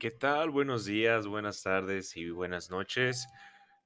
¿Qué 0.00 0.10
tal? 0.10 0.50
Buenos 0.50 0.84
días, 0.84 1.26
buenas 1.26 1.62
tardes 1.62 2.16
y 2.16 2.28
buenas 2.28 2.68
noches. 2.68 3.28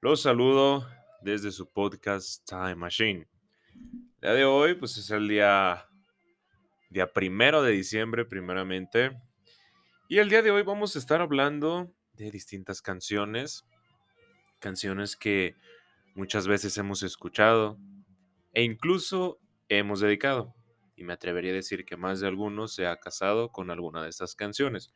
Los 0.01 0.23
saludo 0.23 0.89
desde 1.23 1.53
su 1.53 1.71
podcast 1.71 2.49
Time 2.49 2.77
Machine. 2.77 3.29
El 3.75 4.21
día 4.21 4.33
de 4.33 4.45
hoy, 4.45 4.75
pues 4.75 4.97
es 4.97 5.11
el 5.11 5.29
día, 5.29 5.87
día 6.89 7.13
primero 7.13 7.63
de 7.63 7.73
diciembre, 7.73 8.25
primeramente. 8.25 9.21
Y 10.09 10.19
el 10.19 10.31
día 10.31 10.41
de 10.41 10.51
hoy 10.51 10.63
vamos 10.63 10.97
a 10.97 10.99
estar 10.99 11.21
hablando 11.21 11.93
de 12.15 12.31
distintas 12.31 12.81
canciones. 12.81 13.65
Canciones 14.61 15.15
que 15.15 15.57
muchas 16.15 16.49
veces 16.49 16.79
hemos 16.79 17.03
escuchado 17.03 17.79
e 18.55 18.65
incluso 18.65 19.41
hemos 19.69 20.01
dedicado. 20.01 20.55
Y 20.97 21.05
me 21.05 21.13
atrevería 21.13 21.53
a 21.53 21.57
decir 21.57 21.85
que 21.85 21.97
más 21.97 22.21
de 22.21 22.29
alguno 22.29 22.67
se 22.67 22.87
ha 22.87 22.97
casado 22.97 23.51
con 23.51 23.71
alguna 23.71 24.03
de 24.03 24.09
estas 24.09 24.35
canciones. 24.35 24.91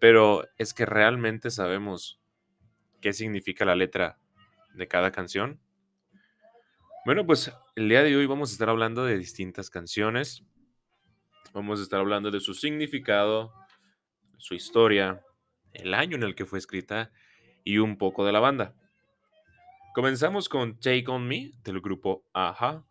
Pero 0.00 0.48
es 0.58 0.74
que 0.74 0.86
realmente 0.86 1.50
sabemos 1.50 2.20
qué 3.00 3.12
significa 3.12 3.64
la 3.64 3.76
letra 3.76 4.18
de 4.74 4.88
cada 4.88 5.12
canción. 5.12 5.60
Bueno, 7.06 7.24
pues 7.24 7.52
el 7.76 7.88
día 7.88 8.02
de 8.02 8.16
hoy 8.16 8.26
vamos 8.26 8.50
a 8.50 8.52
estar 8.52 8.68
hablando 8.68 9.04
de 9.04 9.16
distintas 9.16 9.70
canciones. 9.70 10.44
Vamos 11.52 11.80
a 11.80 11.82
estar 11.82 12.00
hablando 12.00 12.30
de 12.30 12.40
su 12.40 12.54
significado, 12.54 13.52
su 14.38 14.54
historia, 14.54 15.22
el 15.72 15.94
año 15.94 16.16
en 16.16 16.22
el 16.22 16.34
que 16.34 16.46
fue 16.46 16.58
escrita 16.58 17.10
y 17.64 17.78
un 17.78 17.96
poco 17.96 18.24
de 18.24 18.32
la 18.32 18.40
banda. 18.40 18.74
Comenzamos 19.94 20.48
con 20.48 20.78
Take 20.78 21.06
On 21.08 21.26
Me 21.26 21.52
del 21.64 21.80
grupo 21.80 22.24
Aja. 22.32 22.84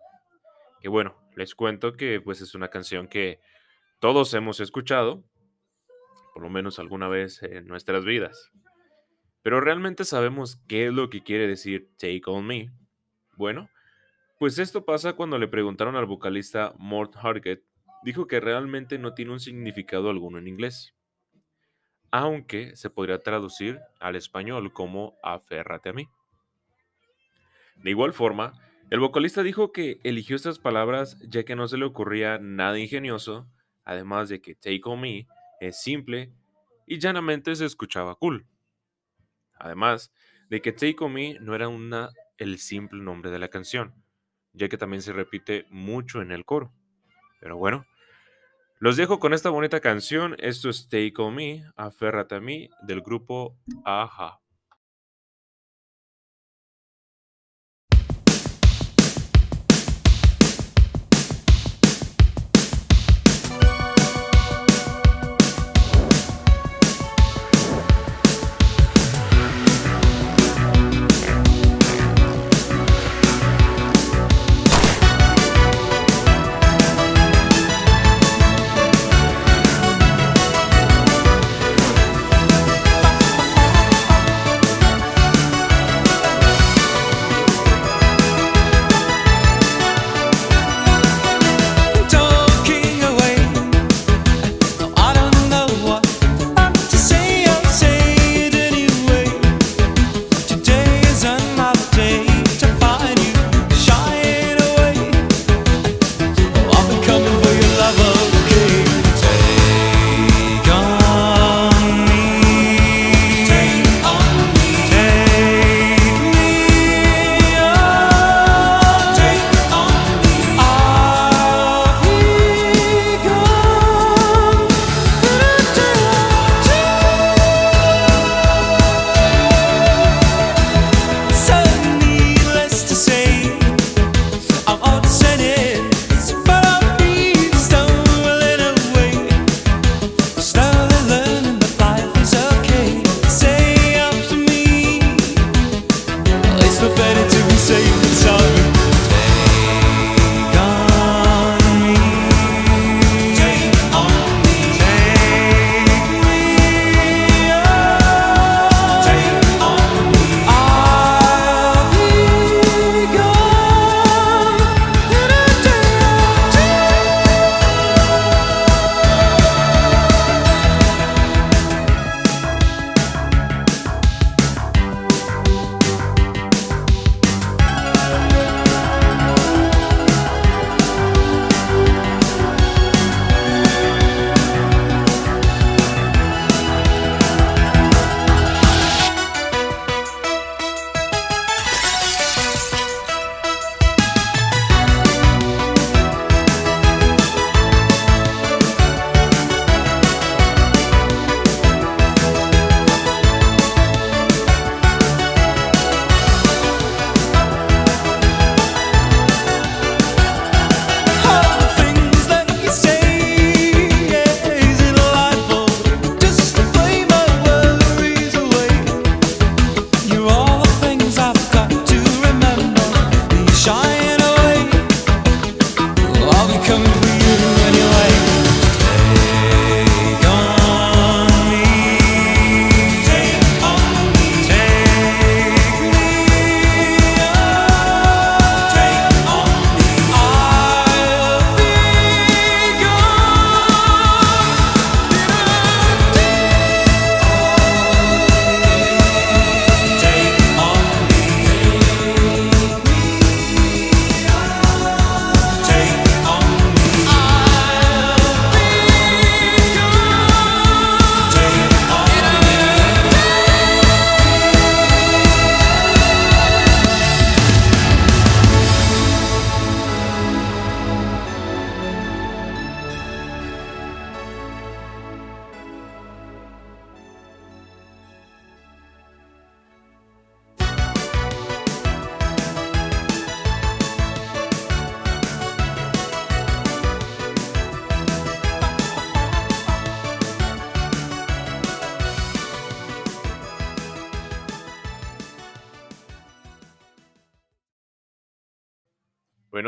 Que 0.81 0.89
bueno, 0.89 1.15
les 1.35 1.55
cuento 1.55 1.93
que 1.93 2.19
pues 2.19 2.41
es 2.41 2.55
una 2.55 2.69
canción 2.69 3.07
que 3.07 3.39
todos 3.99 4.33
hemos 4.33 4.59
escuchado, 4.59 5.23
por 6.39 6.45
lo 6.45 6.51
menos 6.51 6.79
alguna 6.79 7.09
vez 7.09 7.43
en 7.43 7.67
nuestras 7.67 8.05
vidas. 8.05 8.49
Pero 9.41 9.59
realmente 9.59 10.05
sabemos 10.05 10.55
qué 10.69 10.85
es 10.85 10.93
lo 10.93 11.09
que 11.09 11.21
quiere 11.21 11.47
decir 11.47 11.89
Take 11.97 12.21
On 12.27 12.47
Me. 12.47 12.71
Bueno, 13.35 13.69
pues 14.37 14.57
esto 14.57 14.85
pasa 14.85 15.17
cuando 15.17 15.37
le 15.37 15.49
preguntaron 15.49 15.97
al 15.97 16.05
vocalista 16.05 16.73
Mort 16.77 17.13
Hargett, 17.17 17.65
dijo 18.03 18.25
que 18.25 18.39
realmente 18.39 18.97
no 18.97 19.13
tiene 19.13 19.33
un 19.33 19.41
significado 19.41 20.09
alguno 20.09 20.37
en 20.37 20.47
inglés, 20.47 20.95
aunque 22.09 22.73
se 22.77 22.89
podría 22.89 23.19
traducir 23.19 23.81
al 23.99 24.15
español 24.15 24.71
como 24.71 25.17
aférrate 25.21 25.89
a 25.89 25.93
mí. 25.93 26.07
De 27.75 27.89
igual 27.89 28.13
forma, 28.13 28.53
el 28.89 29.01
vocalista 29.01 29.43
dijo 29.43 29.73
que 29.73 29.99
eligió 30.05 30.37
estas 30.37 30.57
palabras 30.57 31.19
ya 31.27 31.43
que 31.43 31.57
no 31.57 31.67
se 31.67 31.77
le 31.77 31.83
ocurría 31.83 32.37
nada 32.39 32.79
ingenioso, 32.79 33.45
además 33.83 34.29
de 34.29 34.39
que 34.39 34.55
Take 34.55 34.83
On 34.85 35.01
Me 35.01 35.27
es 35.59 35.81
simple 35.81 36.31
y 36.85 36.99
llanamente 36.99 37.55
se 37.55 37.65
escuchaba 37.65 38.15
cool. 38.15 38.47
Además 39.53 40.11
de 40.49 40.61
que 40.61 40.71
Take 40.71 40.97
On 40.99 41.13
Me 41.13 41.37
no 41.39 41.55
era 41.55 41.67
una, 41.67 42.09
el 42.37 42.57
simple 42.57 43.01
nombre 43.01 43.29
de 43.31 43.39
la 43.39 43.49
canción, 43.49 43.93
ya 44.53 44.69
que 44.69 44.77
también 44.77 45.01
se 45.01 45.13
repite 45.13 45.65
mucho 45.69 46.21
en 46.21 46.31
el 46.31 46.45
coro. 46.45 46.73
Pero 47.39 47.57
bueno, 47.57 47.83
los 48.79 48.97
dejo 48.97 49.19
con 49.19 49.33
esta 49.33 49.49
bonita 49.49 49.79
canción. 49.81 50.35
Esto 50.39 50.69
es 50.69 50.87
Take 50.87 51.13
On 51.17 51.35
Me, 51.35 51.63
Aférrate 51.75 52.35
a 52.35 52.39
mí, 52.39 52.69
del 52.81 53.01
grupo 53.01 53.57
Aja. 53.83 54.39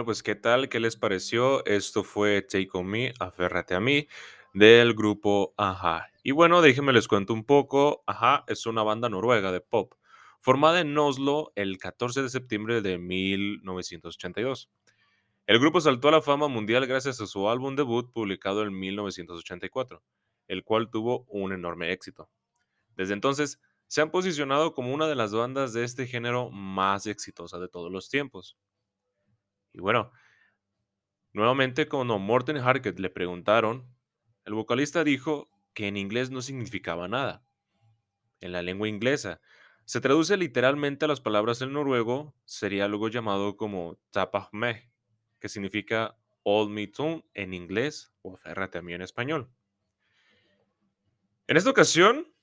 Pues 0.06 0.24
¿qué 0.24 0.36
tal? 0.36 0.68
¿Qué 0.68 0.80
les 0.80 0.96
pareció? 0.96 1.64
Esto 1.66 2.04
fue 2.04 2.42
Take 2.42 2.70
On 2.74 2.86
Me, 2.88 3.14
Aférrate 3.20 3.76
a 3.76 3.80
mí, 3.80 4.08
del 4.54 4.96
grupo 4.96 5.54
Aja. 5.58 6.08
Y 6.24 6.32
bueno, 6.32 6.62
déjenme 6.62 6.92
les 6.92 7.08
cuento 7.08 7.34
un 7.34 7.46
poco. 7.46 8.04
Aja 8.08 8.44
es 8.48 8.66
una 8.66 8.82
banda 8.84 9.10
noruega 9.10 9.52
de 9.52 9.62
pop, 9.62 9.94
formada 10.40 10.80
en 10.80 10.98
Oslo 10.98 11.52
el 11.56 11.78
14 11.78 12.24
de 12.24 12.30
septiembre 12.30 12.82
de 12.82 12.98
1982. 12.98 14.72
El 15.46 15.60
grupo 15.60 15.82
saltó 15.82 16.08
a 16.08 16.12
la 16.12 16.22
fama 16.22 16.48
mundial 16.48 16.88
gracias 16.88 17.22
a 17.22 17.28
su 17.28 17.48
álbum 17.48 17.76
debut 17.76 18.12
publicado 18.12 18.64
en 18.64 18.78
1984, 18.80 20.02
el 20.48 20.64
cual 20.64 20.90
tuvo 20.90 21.26
un 21.28 21.54
enorme 21.54 21.92
éxito. 21.92 22.30
Desde 22.96 23.14
entonces, 23.14 23.60
se 23.88 24.02
han 24.02 24.10
posicionado 24.10 24.74
como 24.74 24.94
una 24.94 25.08
de 25.08 25.16
las 25.16 25.34
bandas 25.34 25.74
de 25.74 25.84
este 25.84 26.08
género 26.08 26.50
más 26.50 27.06
exitosa 27.06 27.60
de 27.60 27.68
todos 27.68 27.92
los 27.92 28.10
tiempos. 28.10 28.58
Y 29.74 29.80
bueno, 29.80 30.12
nuevamente 31.34 31.88
cuando 31.88 32.20
Morten 32.20 32.58
Harket 32.58 33.00
le 33.00 33.10
preguntaron, 33.10 33.88
el 34.46 34.54
vocalista 34.54 35.04
dijo 35.04 35.50
que 35.74 35.88
en 35.88 35.98
inglés 35.98 36.32
no 36.32 36.42
significaba 36.42 37.08
nada. 37.08 37.44
En 38.40 38.52
la 38.52 38.62
lengua 38.62 38.88
inglesa 38.88 39.40
se 39.86 40.02
traduce 40.02 40.38
literalmente 40.38 41.06
a 41.06 41.08
las 41.08 41.22
palabras 41.22 41.62
en 41.62 41.74
noruego, 41.74 42.36
sería 42.46 42.86
algo 42.86 43.10
llamado 43.10 43.58
como 43.58 44.00
tapahme, 44.12 44.90
que 45.40 45.50
significa 45.50 46.18
Old 46.44 46.72
Me 46.72 46.88
Tune 46.88 47.26
en 47.34 47.54
inglés 47.54 48.14
o 48.22 48.34
aférrate 48.34 48.78
a 48.78 48.82
mí 48.82 48.94
en 48.94 49.02
español. 49.02 49.50
En 51.48 51.58
esta 51.58 51.70
ocasión, 51.70 52.34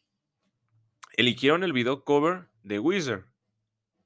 eligieron 1.17 1.65
el 1.65 1.73
video 1.73 2.05
cover 2.05 2.49
de 2.63 2.79
Wizard 2.79 3.25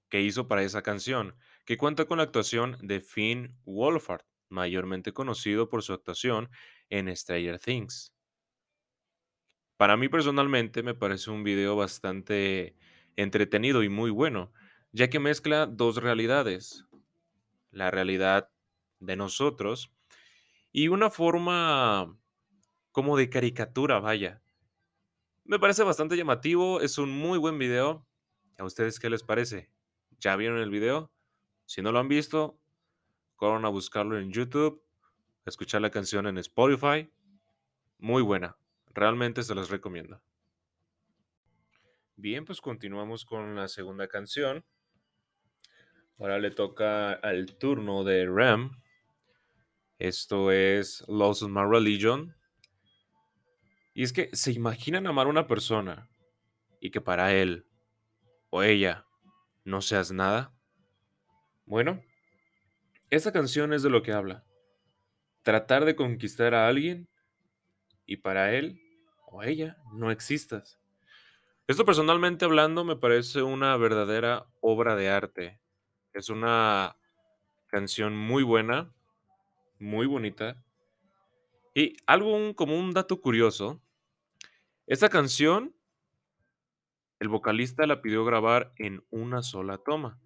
que 0.08 0.20
hizo 0.20 0.46
para 0.46 0.62
esa 0.62 0.82
canción, 0.82 1.34
que 1.64 1.76
cuenta 1.76 2.04
con 2.06 2.18
la 2.18 2.24
actuación 2.24 2.78
de 2.82 3.00
Finn 3.00 3.56
Wolfhard, 3.64 4.24
mayormente 4.48 5.12
conocido 5.12 5.68
por 5.68 5.82
su 5.82 5.92
actuación 5.92 6.50
en 6.90 7.14
Stranger 7.16 7.58
Things. 7.58 8.12
Para 9.76 9.96
mí 9.96 10.08
personalmente 10.08 10.82
me 10.82 10.94
parece 10.94 11.30
un 11.30 11.42
video 11.42 11.76
bastante 11.76 12.76
entretenido 13.16 13.82
y 13.82 13.88
muy 13.88 14.10
bueno, 14.10 14.52
ya 14.92 15.08
que 15.10 15.18
mezcla 15.18 15.66
dos 15.66 15.96
realidades, 15.96 16.84
la 17.70 17.90
realidad 17.90 18.50
de 19.00 19.16
nosotros 19.16 19.92
y 20.72 20.88
una 20.88 21.10
forma 21.10 22.18
como 22.92 23.16
de 23.16 23.30
caricatura, 23.30 24.00
vaya. 24.00 24.42
Me 25.44 25.58
parece 25.58 25.82
bastante 25.82 26.16
llamativo, 26.16 26.80
es 26.80 26.98
un 26.98 27.10
muy 27.10 27.38
buen 27.38 27.58
video. 27.58 28.06
¿A 28.58 28.64
ustedes 28.64 28.98
qué 28.98 29.10
les 29.10 29.22
parece? 29.24 29.70
¿Ya 30.20 30.36
vieron 30.36 30.58
el 30.58 30.70
video? 30.70 31.12
Si 31.72 31.80
no 31.80 31.90
lo 31.90 32.00
han 32.00 32.08
visto, 32.08 32.60
corran 33.34 33.64
a 33.64 33.70
buscarlo 33.70 34.18
en 34.18 34.30
YouTube, 34.30 34.84
escuchar 35.46 35.80
la 35.80 35.88
canción 35.88 36.26
en 36.26 36.36
Spotify. 36.36 37.10
Muy 37.96 38.20
buena, 38.20 38.58
realmente 38.92 39.42
se 39.42 39.54
los 39.54 39.70
recomiendo. 39.70 40.20
Bien, 42.14 42.44
pues 42.44 42.60
continuamos 42.60 43.24
con 43.24 43.56
la 43.56 43.68
segunda 43.68 44.06
canción. 44.06 44.66
Ahora 46.18 46.38
le 46.38 46.50
toca 46.50 47.14
al 47.14 47.56
turno 47.56 48.04
de 48.04 48.26
Ram. 48.26 48.78
Esto 49.98 50.52
es 50.52 51.02
Lost 51.08 51.44
My 51.44 51.62
Religion. 51.66 52.36
Y 53.94 54.02
es 54.02 54.12
que 54.12 54.28
se 54.34 54.52
imaginan 54.52 55.06
amar 55.06 55.26
a 55.26 55.30
una 55.30 55.46
persona 55.46 56.10
y 56.80 56.90
que 56.90 57.00
para 57.00 57.32
él 57.32 57.66
o 58.50 58.62
ella 58.62 59.06
no 59.64 59.80
seas 59.80 60.12
nada? 60.12 60.51
Bueno, 61.64 62.02
esta 63.10 63.32
canción 63.32 63.72
es 63.72 63.82
de 63.82 63.90
lo 63.90 64.02
que 64.02 64.12
habla. 64.12 64.44
Tratar 65.42 65.84
de 65.84 65.96
conquistar 65.96 66.54
a 66.54 66.68
alguien 66.68 67.08
y 68.06 68.18
para 68.18 68.52
él 68.54 68.80
o 69.26 69.42
ella 69.42 69.76
no 69.92 70.10
existas. 70.10 70.80
Esto 71.66 71.84
personalmente 71.84 72.44
hablando 72.44 72.84
me 72.84 72.96
parece 72.96 73.42
una 73.42 73.76
verdadera 73.76 74.46
obra 74.60 74.96
de 74.96 75.08
arte. 75.08 75.60
Es 76.12 76.28
una 76.28 76.96
canción 77.68 78.16
muy 78.16 78.42
buena, 78.42 78.92
muy 79.78 80.06
bonita. 80.06 80.62
Y 81.74 81.96
algo 82.06 82.54
como 82.54 82.78
un 82.78 82.92
dato 82.92 83.20
curioso, 83.20 83.80
esta 84.86 85.08
canción 85.08 85.74
el 87.22 87.28
vocalista 87.28 87.86
la 87.86 88.02
pidió 88.02 88.24
grabar 88.24 88.72
en 88.78 89.06
una 89.10 89.42
sola 89.42 89.78
toma. 89.78 90.20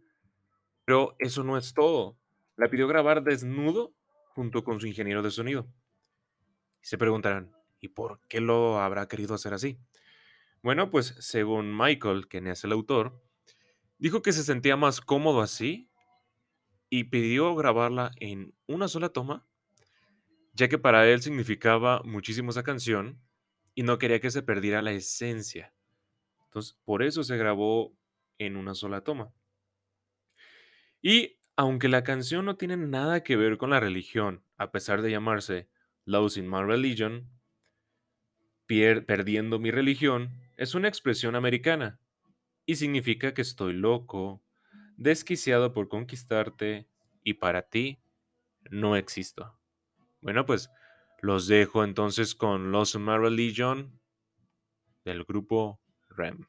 Pero 0.86 1.14
eso 1.18 1.44
no 1.44 1.58
es 1.58 1.74
todo. 1.74 2.16
La 2.56 2.70
pidió 2.70 2.88
grabar 2.88 3.22
desnudo 3.22 3.92
junto 4.28 4.64
con 4.64 4.80
su 4.80 4.86
ingeniero 4.86 5.20
de 5.22 5.30
sonido. 5.30 5.68
Se 6.80 6.96
preguntarán, 6.96 7.52
¿y 7.78 7.88
por 7.88 8.20
qué 8.28 8.40
lo 8.40 8.80
habrá 8.80 9.06
querido 9.06 9.34
hacer 9.34 9.52
así? 9.52 9.78
Bueno, 10.62 10.90
pues 10.90 11.14
según 11.20 11.76
Michael, 11.76 12.26
quien 12.26 12.46
es 12.46 12.64
el 12.64 12.72
autor, 12.72 13.22
dijo 13.98 14.22
que 14.22 14.32
se 14.32 14.43
sentía 14.43 14.78
más 14.78 15.02
cómodo 15.02 15.43
así 15.43 15.90
y 16.88 17.05
pidió 17.05 17.55
grabarla 17.55 18.12
en 18.16 18.55
una 18.66 18.88
sola 18.88 19.10
toma, 19.10 19.46
ya 20.55 20.69
que 20.69 20.78
para 20.78 21.06
él 21.06 21.20
significaba 21.20 22.00
muchísimo 22.06 22.48
esa 22.48 22.62
canción 22.62 23.20
y 23.74 23.82
no 23.82 23.98
quería 23.98 24.20
que 24.20 24.31
se 24.31 24.43
perdiera 24.43 24.81
la 24.81 24.93
esencia 24.93 25.76
por 26.84 27.02
eso 27.02 27.22
se 27.22 27.36
grabó 27.36 27.94
en 28.38 28.56
una 28.56 28.74
sola 28.74 29.02
toma. 29.02 29.32
Y 31.08 31.39
aunque 31.55 31.89
la 31.89 32.03
canción 32.03 32.46
no 32.46 32.56
tiene 32.56 32.77
nada 32.77 33.22
que 33.22 33.36
ver 33.36 33.58
con 33.58 33.70
la 33.70 33.79
religión, 33.79 34.43
a 34.56 34.72
pesar 34.72 35.03
de 35.03 35.13
llamarse 35.13 35.69
Losing 36.05 36.51
My 36.51 36.65
Religion, 36.65 37.31
perdiendo 38.67 39.60
mi 39.60 39.70
religión, 39.70 40.32
es 40.56 40.75
una 40.75 40.89
expresión 40.89 41.36
americana 41.36 42.01
y 42.65 42.75
significa 42.75 43.34
que 43.34 43.43
estoy 43.43 43.75
loco, 43.75 44.43
desquiciado 44.96 45.72
por 45.72 45.86
conquistarte 45.86 46.89
y 47.22 47.34
para 47.34 47.63
ti 47.63 48.01
no 48.69 48.96
existo. 48.96 49.56
Bueno, 50.20 50.44
pues 50.44 50.70
los 51.22 51.46
dejo 51.46 51.84
entonces 51.84 52.34
con 52.34 52.72
Losing 52.72 53.05
My 53.05 53.17
Religion 53.17 54.01
del 55.05 55.22
grupo 55.22 55.81
REM. 56.08 56.48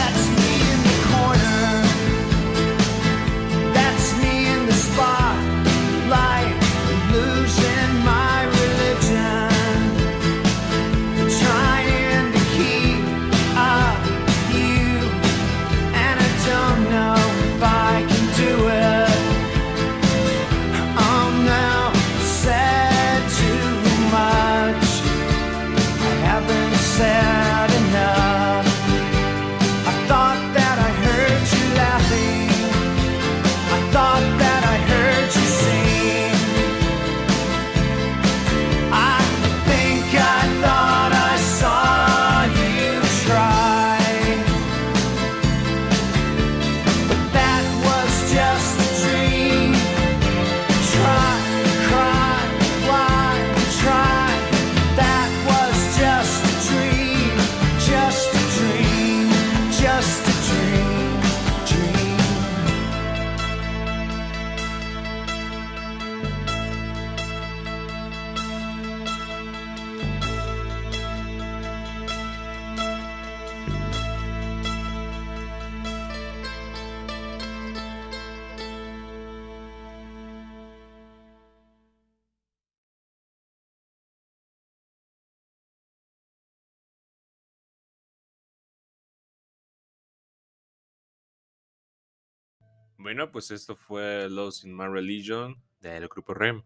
Bueno, 93.01 93.31
pues 93.31 93.49
esto 93.49 93.75
fue 93.75 94.29
Lost 94.29 94.63
in 94.63 94.77
My 94.77 94.85
Religion 94.85 95.59
del 95.79 96.07
grupo 96.07 96.35
REM. 96.35 96.61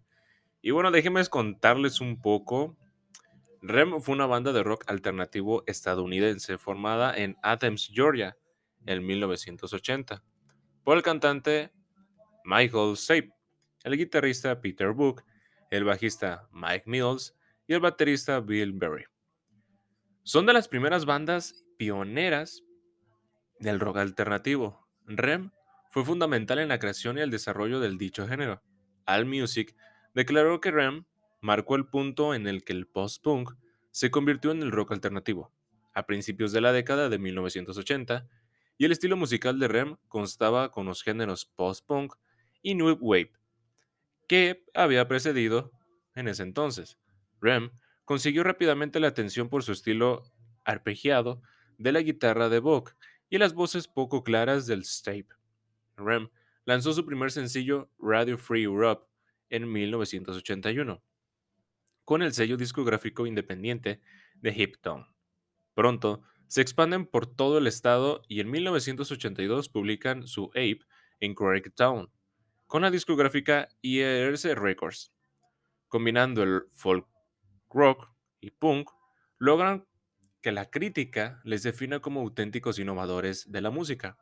Y 0.61 0.71
bueno, 0.71 0.91
déjenme 0.91 1.25
contarles 1.27 2.01
un 2.01 2.21
poco. 2.21 2.75
REM 3.61 4.01
fue 4.01 4.15
una 4.15 4.25
banda 4.25 4.51
de 4.51 4.61
rock 4.61 4.83
alternativo 4.87 5.63
estadounidense 5.65 6.57
formada 6.57 7.15
en 7.15 7.37
Athens, 7.41 7.89
Georgia, 7.89 8.35
en 8.85 9.05
1980, 9.05 10.21
por 10.83 10.97
el 10.97 11.03
cantante 11.03 11.71
Michael 12.43 12.97
Sape, 12.97 13.31
el 13.85 13.95
guitarrista 13.95 14.59
Peter 14.59 14.91
Book, 14.91 15.23
el 15.71 15.85
bajista 15.85 16.49
Mike 16.51 16.83
Mills 16.85 17.33
y 17.65 17.75
el 17.75 17.79
baterista 17.79 18.41
Bill 18.41 18.73
Berry. 18.73 19.05
Son 20.23 20.45
de 20.45 20.51
las 20.51 20.67
primeras 20.67 21.05
bandas 21.05 21.63
pioneras 21.77 22.61
del 23.57 23.79
rock 23.79 23.97
alternativo. 23.97 24.85
REM 25.05 25.51
fue 25.95 26.03
fundamental 26.03 26.59
en 26.59 26.67
la 26.67 26.77
creación 26.77 27.17
y 27.17 27.21
el 27.21 27.31
desarrollo 27.31 27.79
del 27.79 27.97
dicho 27.97 28.27
género. 28.27 28.61
AllMusic 29.05 29.77
declaró 30.13 30.59
que 30.59 30.69
REM 30.69 31.05
marcó 31.39 31.77
el 31.77 31.87
punto 31.87 32.33
en 32.33 32.47
el 32.47 32.65
que 32.65 32.73
el 32.73 32.85
post-punk 32.85 33.53
se 33.91 34.11
convirtió 34.11 34.51
en 34.51 34.61
el 34.61 34.73
rock 34.73 34.91
alternativo, 34.91 35.53
a 35.93 36.05
principios 36.05 36.51
de 36.51 36.59
la 36.59 36.73
década 36.73 37.07
de 37.07 37.17
1980, 37.17 38.27
y 38.77 38.83
el 38.83 38.91
estilo 38.91 39.15
musical 39.15 39.57
de 39.57 39.69
REM 39.69 39.95
constaba 40.09 40.69
con 40.69 40.85
los 40.85 41.01
géneros 41.01 41.45
post-punk 41.45 42.15
y 42.61 42.75
new 42.75 42.97
wave, 42.99 43.31
que 44.27 44.65
había 44.73 45.07
precedido 45.07 45.71
en 46.13 46.27
ese 46.27 46.43
entonces. 46.43 46.97
REM 47.39 47.71
consiguió 48.03 48.43
rápidamente 48.43 48.99
la 48.99 49.07
atención 49.07 49.47
por 49.47 49.63
su 49.63 49.71
estilo 49.71 50.23
arpegiado 50.65 51.41
de 51.77 51.93
la 51.93 52.01
guitarra 52.01 52.49
de 52.49 52.59
Buck 52.59 52.97
y 53.29 53.37
las 53.37 53.53
voces 53.53 53.87
poco 53.87 54.25
claras 54.25 54.67
del 54.67 54.83
Stape. 54.83 55.29
REM 55.97 56.29
lanzó 56.65 56.93
su 56.93 57.05
primer 57.05 57.31
sencillo 57.31 57.91
Radio 57.99 58.37
Free 58.37 58.63
Europe 58.63 59.05
en 59.49 59.71
1981, 59.71 61.01
con 62.03 62.21
el 62.21 62.33
sello 62.33 62.57
discográfico 62.57 63.27
independiente 63.27 64.01
de 64.35 64.53
Hip 64.55 64.77
Tone. 64.81 65.05
Pronto 65.73 66.23
se 66.47 66.61
expanden 66.61 67.05
por 67.05 67.27
todo 67.27 67.57
el 67.57 67.67
estado 67.67 68.21
y 68.27 68.39
en 68.39 68.49
1982 68.49 69.69
publican 69.69 70.27
su 70.27 70.45
Ape 70.51 70.81
en 71.19 71.35
Town 71.75 72.09
con 72.67 72.81
la 72.81 72.91
discográfica 72.91 73.67
IRC 73.81 74.55
Records. 74.55 75.11
Combinando 75.87 76.43
el 76.43 76.63
folk 76.71 77.07
rock 77.69 78.09
y 78.39 78.51
punk, 78.51 78.89
logran 79.37 79.85
que 80.41 80.51
la 80.51 80.69
crítica 80.69 81.41
les 81.43 81.63
defina 81.63 81.99
como 81.99 82.21
auténticos 82.21 82.79
innovadores 82.79 83.51
de 83.51 83.61
la 83.61 83.71
música. 83.71 84.17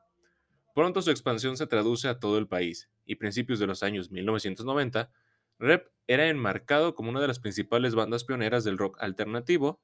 Pronto 0.74 1.02
su 1.04 1.12
expansión 1.12 1.56
se 1.56 1.68
traduce 1.68 2.08
a 2.08 2.20
todo 2.20 2.38
el 2.40 2.48
país, 2.48 2.90
y 3.06 3.16
principios 3.16 3.60
de 3.60 3.68
los 3.68 3.84
años 3.84 4.10
1990, 4.10 5.12
Rep 5.60 5.88
era 6.08 6.28
enmarcado 6.28 6.96
como 6.96 7.10
una 7.10 7.22
de 7.22 7.28
las 7.28 7.40
principales 7.40 7.94
bandas 7.94 8.24
pioneras 8.24 8.64
del 8.64 8.80
rock 8.80 8.98
alternativo 9.00 9.80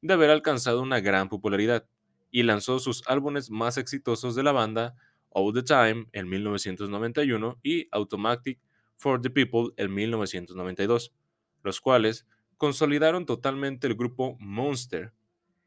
de 0.00 0.14
haber 0.14 0.30
alcanzado 0.30 0.82
una 0.82 1.00
gran 1.00 1.28
popularidad, 1.28 1.86
y 2.32 2.42
lanzó 2.42 2.80
sus 2.80 3.06
álbumes 3.06 3.50
más 3.50 3.78
exitosos 3.78 4.34
de 4.34 4.42
la 4.42 4.52
banda, 4.52 4.96
All 5.28 5.54
the 5.54 5.62
Time 5.62 6.06
en 6.12 6.28
1991 6.28 7.58
y 7.62 7.88
Automatic 7.92 8.58
for 8.96 9.20
the 9.20 9.30
People 9.30 9.72
en 9.76 9.94
1992, 9.94 11.14
los 11.62 11.80
cuales 11.80 12.26
consolidaron 12.56 13.26
totalmente 13.26 13.86
el 13.86 13.94
grupo 13.94 14.36
Monster, 14.40 15.12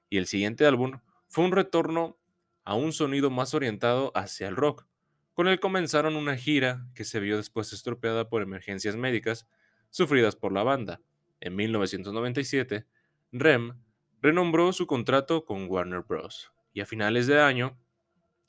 y 0.10 0.17
el 0.17 0.27
siguiente 0.27 0.65
álbum 0.65 1.00
fue 1.27 1.46
un 1.46 1.51
retorno 1.51 2.17
a 2.65 2.75
un 2.75 2.91
sonido 2.91 3.29
más 3.29 3.53
orientado 3.53 4.12
hacia 4.15 4.48
el 4.48 4.55
rock, 4.55 4.86
con 5.34 5.48
el 5.48 5.60
comenzaron 5.60 6.15
una 6.15 6.36
gira 6.36 6.88
que 6.93 7.05
se 7.05 7.19
vio 7.19 7.38
después 7.38 7.72
estropeada 7.72 8.29
por 8.29 8.41
emergencias 8.41 8.95
médicas 8.95 9.48
sufridas 9.89 10.36
por 10.36 10.51
la 10.51 10.63
banda. 10.63 11.01
En 11.39 11.55
1997, 11.55 12.86
Rem 13.31 13.74
renombró 14.22 14.74
su 14.74 14.88
contrato 14.88 15.45
con 15.45 15.69
Warner 15.69 16.01
Bros. 16.01 16.51
y 16.74 16.81
a 16.81 16.86
finales 16.86 17.27
de 17.27 17.39
año, 17.39 17.77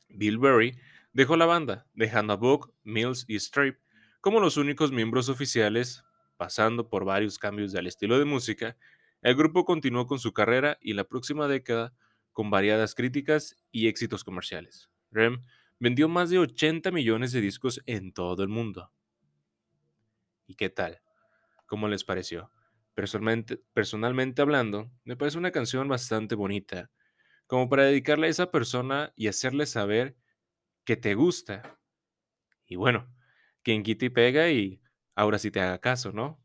Bill 0.08 0.38
Berry 0.38 0.78
dejó 1.12 1.37
la 1.37 1.46
banda, 1.46 1.87
dejando 1.94 2.32
a 2.32 2.37
Book, 2.37 2.73
Mills 2.82 3.25
y 3.28 3.38
Strape 3.38 3.80
como 4.20 4.40
los 4.40 4.56
únicos 4.56 4.90
miembros 4.90 5.28
oficiales, 5.28 6.04
pasando 6.37 6.88
por 6.88 7.04
varios 7.04 7.38
cambios 7.38 7.70
del 7.70 7.87
estilo 7.87 8.18
de 8.18 8.25
música. 8.25 8.76
El 9.23 9.37
grupo 9.37 9.64
continuó 9.64 10.08
con 10.08 10.18
su 10.18 10.32
carrera 10.32 10.78
y 10.80 10.94
la 10.94 11.04
próxima 11.04 11.46
década 11.46 11.94
con 12.37 12.50
variadas 12.50 12.95
críticas 12.95 13.57
y 13.73 13.88
éxitos 13.88 14.23
comerciales. 14.23 14.90
Rem 15.11 15.47
vendió 15.78 16.07
más 16.07 16.28
de 16.28 16.38
80 16.38 16.90
millones 16.90 17.33
de 17.33 17.40
discos 17.40 17.81
en 17.87 18.12
todo 18.12 18.43
el 18.43 18.50
mundo. 18.50 18.93
¿Y 20.47 20.55
qué 20.55 20.69
tal? 20.69 21.00
¿Cómo 21.64 21.88
les 21.88 22.05
pareció? 22.05 22.52
Personalmente, 22.93 23.62
personalmente 23.73 24.43
hablando, 24.43 24.93
me 25.05 25.16
parece 25.16 25.38
una 25.38 25.50
canción 25.50 25.88
bastante 25.88 26.35
bonita, 26.35 26.90
como 27.47 27.71
para 27.71 27.85
dedicarle 27.85 28.26
a 28.26 28.31
esa 28.31 28.50
persona 28.50 29.14
y 29.16 29.28
hacerle 29.28 29.64
saber 29.64 30.14
que 30.85 30.99
te 30.99 31.14
gusta. 31.14 31.81
Y 32.66 32.76
bueno, 32.76 33.11
quien 33.62 33.83
quita 33.83 34.05
y 34.05 34.11
pega 34.11 34.50
y 34.50 34.83
ahora 35.14 35.38
sí 35.38 35.50
te 35.50 35.62
haga 35.62 35.78
caso, 35.81 36.12
¿no? 36.12 36.38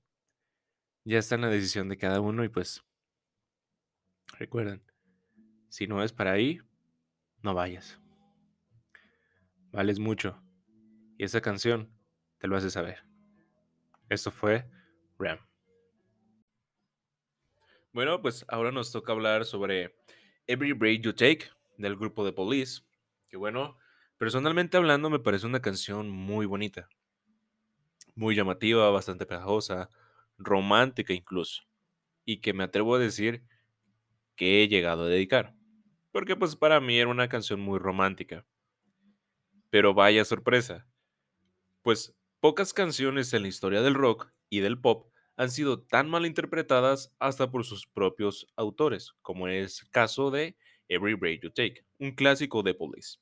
Ya 1.04 1.20
está 1.20 1.36
en 1.36 1.42
la 1.42 1.50
decisión 1.50 1.90
de 1.90 1.98
cada 1.98 2.22
uno 2.22 2.46
y 2.46 2.48
pues 2.48 2.82
recuerden, 4.40 4.82
si 5.72 5.88
no 5.88 6.04
es 6.04 6.12
para 6.12 6.34
ahí, 6.34 6.60
no 7.42 7.54
vayas. 7.54 7.98
Vales 9.72 10.00
mucho. 10.00 10.44
Y 11.18 11.24
esa 11.24 11.40
canción 11.40 11.90
te 12.40 12.48
lo 12.48 12.58
hace 12.58 12.70
saber. 12.70 13.06
Esto 14.10 14.32
fue 14.32 14.70
Ram. 15.18 15.40
Bueno, 17.94 18.22
pues 18.22 18.44
ahora 18.50 18.74
nos 18.74 18.92
toca 18.92 19.14
hablar 19.14 19.46
sobre 19.46 19.96
Every 20.46 20.74
Break 20.74 21.04
You 21.04 21.14
Take 21.14 21.50
del 21.78 21.96
grupo 21.96 22.26
de 22.26 22.34
Police. 22.34 22.82
Que 23.30 23.38
bueno, 23.38 23.78
personalmente 24.18 24.76
hablando 24.76 25.10
me 25.10 25.20
parece 25.20 25.46
una 25.46 25.62
canción 25.62 26.10
muy 26.10 26.46
bonita. 26.46 26.90
Muy 28.14 28.36
llamativa, 28.36 28.90
bastante 28.90 29.26
pegajosa, 29.26 29.90
romántica 30.38 31.14
incluso. 31.14 31.64
Y 32.26 32.42
que 32.42 32.52
me 32.52 32.66
atrevo 32.66 32.96
a 32.96 33.00
decir 33.00 33.46
que 34.36 34.64
he 34.64 34.68
llegado 34.68 35.04
a 35.04 35.08
dedicar. 35.08 35.61
Porque 36.12 36.36
pues 36.36 36.56
para 36.56 36.80
mí 36.80 36.98
era 36.98 37.10
una 37.10 37.30
canción 37.30 37.60
muy 37.60 37.80
romántica. 37.80 38.46
Pero 39.70 39.94
vaya 39.94 40.26
sorpresa. 40.26 40.88
Pues 41.82 42.16
pocas 42.40 42.74
canciones 42.74 43.34
en 43.34 43.44
la 43.44 43.48
historia 43.48 43.82
del 43.82 43.96
rock 43.96 44.32
y 44.50 44.60
del 44.60 44.80
pop 44.80 45.12
han 45.38 45.50
sido 45.50 45.82
tan 45.82 46.10
mal 46.10 46.26
interpretadas 46.26 47.16
hasta 47.20 47.50
por 47.50 47.66
sus 47.66 47.88
propios 47.88 48.48
autores, 48.56 49.14
como 49.22 49.48
es 49.48 49.82
el 49.84 49.90
caso 49.90 50.30
de 50.30 50.58
Every 50.88 51.16
Break 51.16 51.42
You 51.44 51.50
Take, 51.50 51.86
un 52.00 52.12
clásico 52.12 52.64
de 52.64 52.74
Police. 52.74 53.18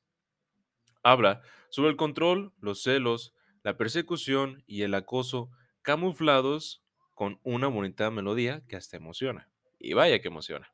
Habla 1.04 1.42
sobre 1.70 1.92
el 1.92 1.98
control, 1.98 2.54
los 2.60 2.84
celos, 2.84 3.34
la 3.64 3.78
persecución 3.78 4.64
y 4.66 4.84
el 4.84 4.94
acoso 4.94 5.50
camuflados 5.82 6.84
con 7.14 7.40
una 7.44 7.68
bonita 7.68 8.10
melodía 8.12 8.64
que 8.68 8.76
hasta 8.76 8.98
emociona. 8.98 9.50
Y 9.78 9.94
vaya 9.94 10.22
que 10.22 10.28
emociona. 10.30 10.74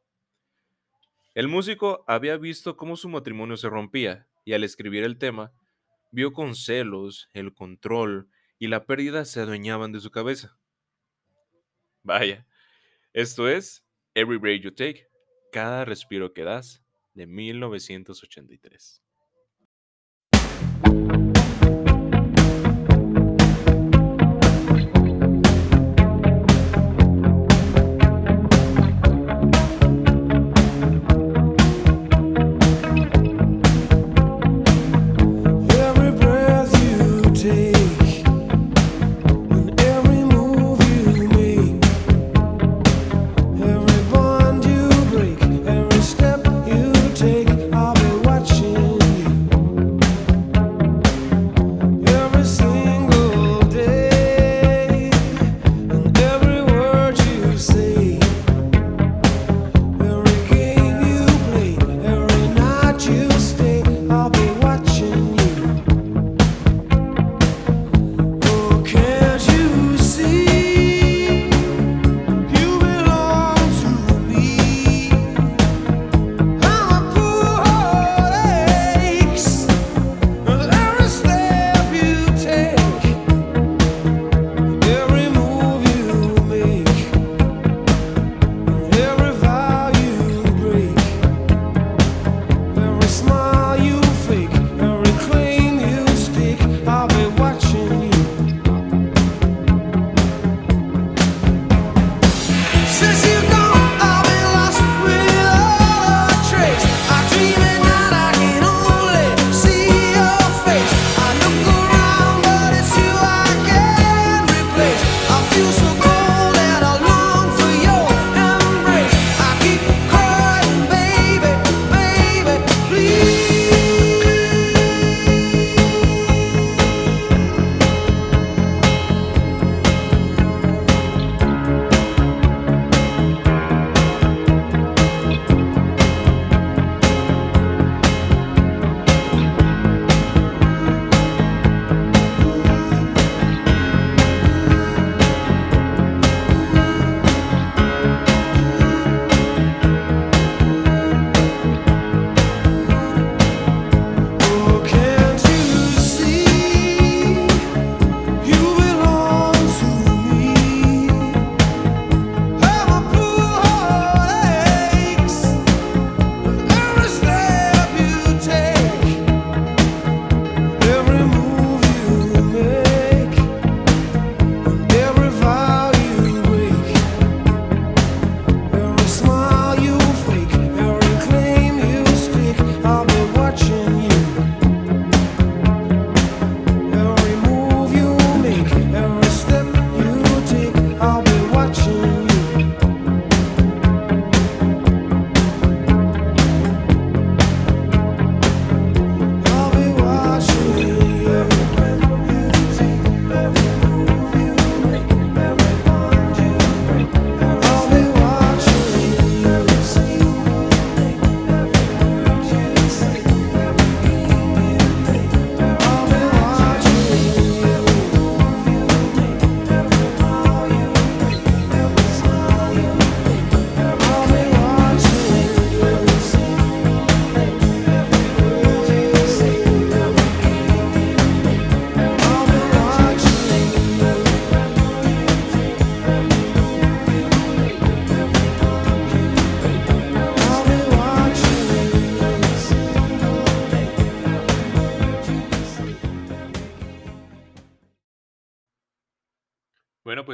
El 1.36 1.50
músico 1.50 2.06
había 2.08 2.38
visto 2.38 2.78
cómo 2.78 2.96
su 2.96 3.10
matrimonio 3.10 3.58
se 3.58 3.70
rompía 3.70 4.26
y 4.46 4.54
al 4.54 4.64
escribir 4.64 5.04
el 5.04 5.18
tema, 5.18 5.52
vio 6.10 6.32
con 6.32 6.56
celos, 6.56 7.30
el 7.34 7.54
control 7.54 8.30
y 8.58 8.68
la 8.68 8.86
pérdida 8.86 9.26
se 9.26 9.42
adueñaban 9.42 9.92
de 9.92 10.00
su 10.00 10.12
cabeza. 10.12 10.58
Vaya, 12.04 12.48
esto 13.12 13.50
es 13.50 13.86
Every 14.14 14.38
Break 14.38 14.62
You 14.62 14.72
Take, 14.72 15.10
cada 15.52 15.84
respiro 15.84 16.32
que 16.32 16.44
das, 16.44 16.82
de 17.14 17.28
1983. 17.28 19.05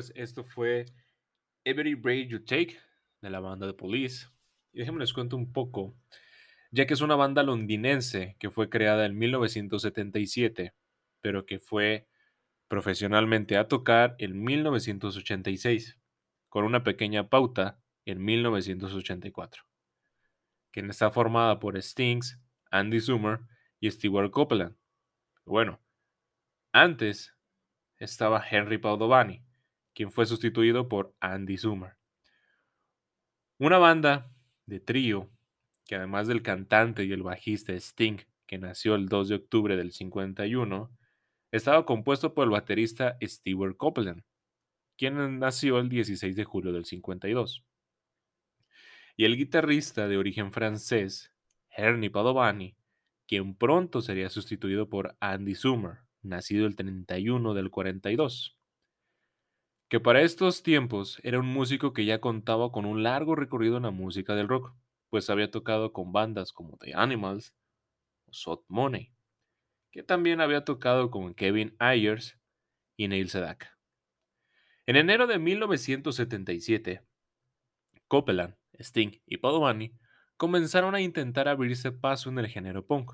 Pues 0.02 0.14
esto 0.16 0.44
fue 0.44 0.86
Every 1.64 1.94
Break 1.94 2.30
You 2.30 2.44
Take 2.44 2.80
de 3.22 3.30
la 3.30 3.40
banda 3.40 3.68
de 3.68 3.76
Police. 3.76 4.26
Y 4.74 4.80
déjenme 4.80 5.00
les 5.00 5.14
cuento 5.14 5.36
un 5.36 5.54
poco, 5.54 5.96
ya 6.72 6.88
que 6.88 6.96
es 6.96 7.02
una 7.02 7.16
banda 7.16 7.44
londinense 7.44 8.36
que 8.40 8.50
fue 8.50 8.68
creada 8.68 9.06
en 9.06 9.16
1977, 9.16 10.74
pero 11.22 11.46
que 11.46 11.60
fue 11.60 12.08
profesionalmente 12.68 13.58
a 13.58 13.68
tocar 13.68 14.16
en 14.18 14.42
1986, 14.42 16.00
con 16.50 16.66
una 16.66 16.82
pequeña 16.84 17.30
pauta 17.30 17.80
en 18.06 18.26
1984, 18.26 19.66
quien 20.72 20.90
está 20.90 21.12
formada 21.12 21.60
por 21.60 21.80
Stings, 21.80 22.40
Andy 22.72 23.02
Zoomer 23.02 23.42
y 23.80 23.92
Stewart 23.92 24.32
Copeland. 24.32 24.76
Bueno, 25.46 25.80
antes 26.72 27.36
estaba 28.00 28.44
Henry 28.50 28.80
Padovani, 28.80 29.46
quien 29.94 30.12
fue 30.12 30.26
sustituido 30.26 30.88
por 30.88 31.16
Andy 31.20 31.58
Zoomer. 31.58 31.98
Una 33.58 33.78
banda 33.78 34.32
de 34.66 34.80
trío 34.80 35.30
que 35.86 35.96
además 35.96 36.28
del 36.28 36.42
cantante 36.42 37.04
y 37.04 37.12
el 37.12 37.22
bajista 37.22 37.74
Sting, 37.74 38.18
que 38.48 38.58
nació 38.58 38.96
el 38.96 39.10
2 39.10 39.28
de 39.28 39.36
octubre 39.36 39.76
del 39.76 39.92
51, 39.92 40.90
estaba 41.52 41.86
compuesto 41.86 42.34
por 42.34 42.46
el 42.46 42.52
baterista 42.52 43.18
Stewart 43.22 43.76
Copeland, 43.76 44.24
quien 44.98 45.40
nació 45.40 45.80
el 45.80 45.90
16 45.90 46.36
de 46.36 46.44
julio 46.46 46.72
del 46.72 46.86
52, 46.86 47.66
y 49.18 49.26
el 49.26 49.36
guitarrista 49.36 50.08
de 50.08 50.18
origen 50.18 50.54
francés, 50.54 51.34
Ernie 51.70 52.10
Padovani, 52.10 52.78
quien 53.28 53.54
pronto 53.54 54.02
sería 54.02 54.30
sustituido 54.30 54.88
por 54.88 55.18
Andy 55.20 55.56
Zoomer, 55.56 56.00
nacido 56.22 56.68
el 56.68 56.78
31 56.78 57.54
del 57.54 57.70
42 57.70 58.61
que 59.92 60.00
para 60.00 60.22
estos 60.22 60.64
tiempos 60.64 61.20
era 61.22 61.38
un 61.38 61.48
músico 61.48 61.92
que 61.92 62.06
ya 62.06 62.22
contaba 62.22 62.72
con 62.72 62.86
un 62.86 63.04
largo 63.04 63.36
recorrido 63.36 63.76
en 63.76 63.84
la 63.84 63.92
música 63.92 64.36
del 64.36 64.48
rock, 64.48 64.74
pues 65.10 65.30
había 65.30 65.52
tocado 65.52 65.92
con 65.92 66.14
bandas 66.14 66.54
como 66.54 66.78
The 66.78 66.94
Animals 66.96 67.54
o 68.26 68.32
Sot 68.32 68.64
Money, 68.70 69.12
que 69.92 70.02
también 70.02 70.40
había 70.40 70.64
tocado 70.64 71.12
con 71.12 71.34
Kevin 71.34 71.76
Ayers 71.78 72.40
y 72.96 73.10
Neil 73.10 73.28
Sedaka. 73.30 73.78
En 74.86 74.96
enero 74.96 75.28
de 75.28 75.40
1977, 75.40 77.06
Copeland, 78.08 78.56
Sting 78.80 79.22
y 79.26 79.38
Padovani 79.40 80.00
comenzaron 80.38 80.96
a 80.96 81.02
intentar 81.02 81.50
abrirse 81.50 81.92
paso 81.92 82.30
en 82.30 82.40
el 82.40 82.48
género 82.48 82.88
punk. 82.88 83.12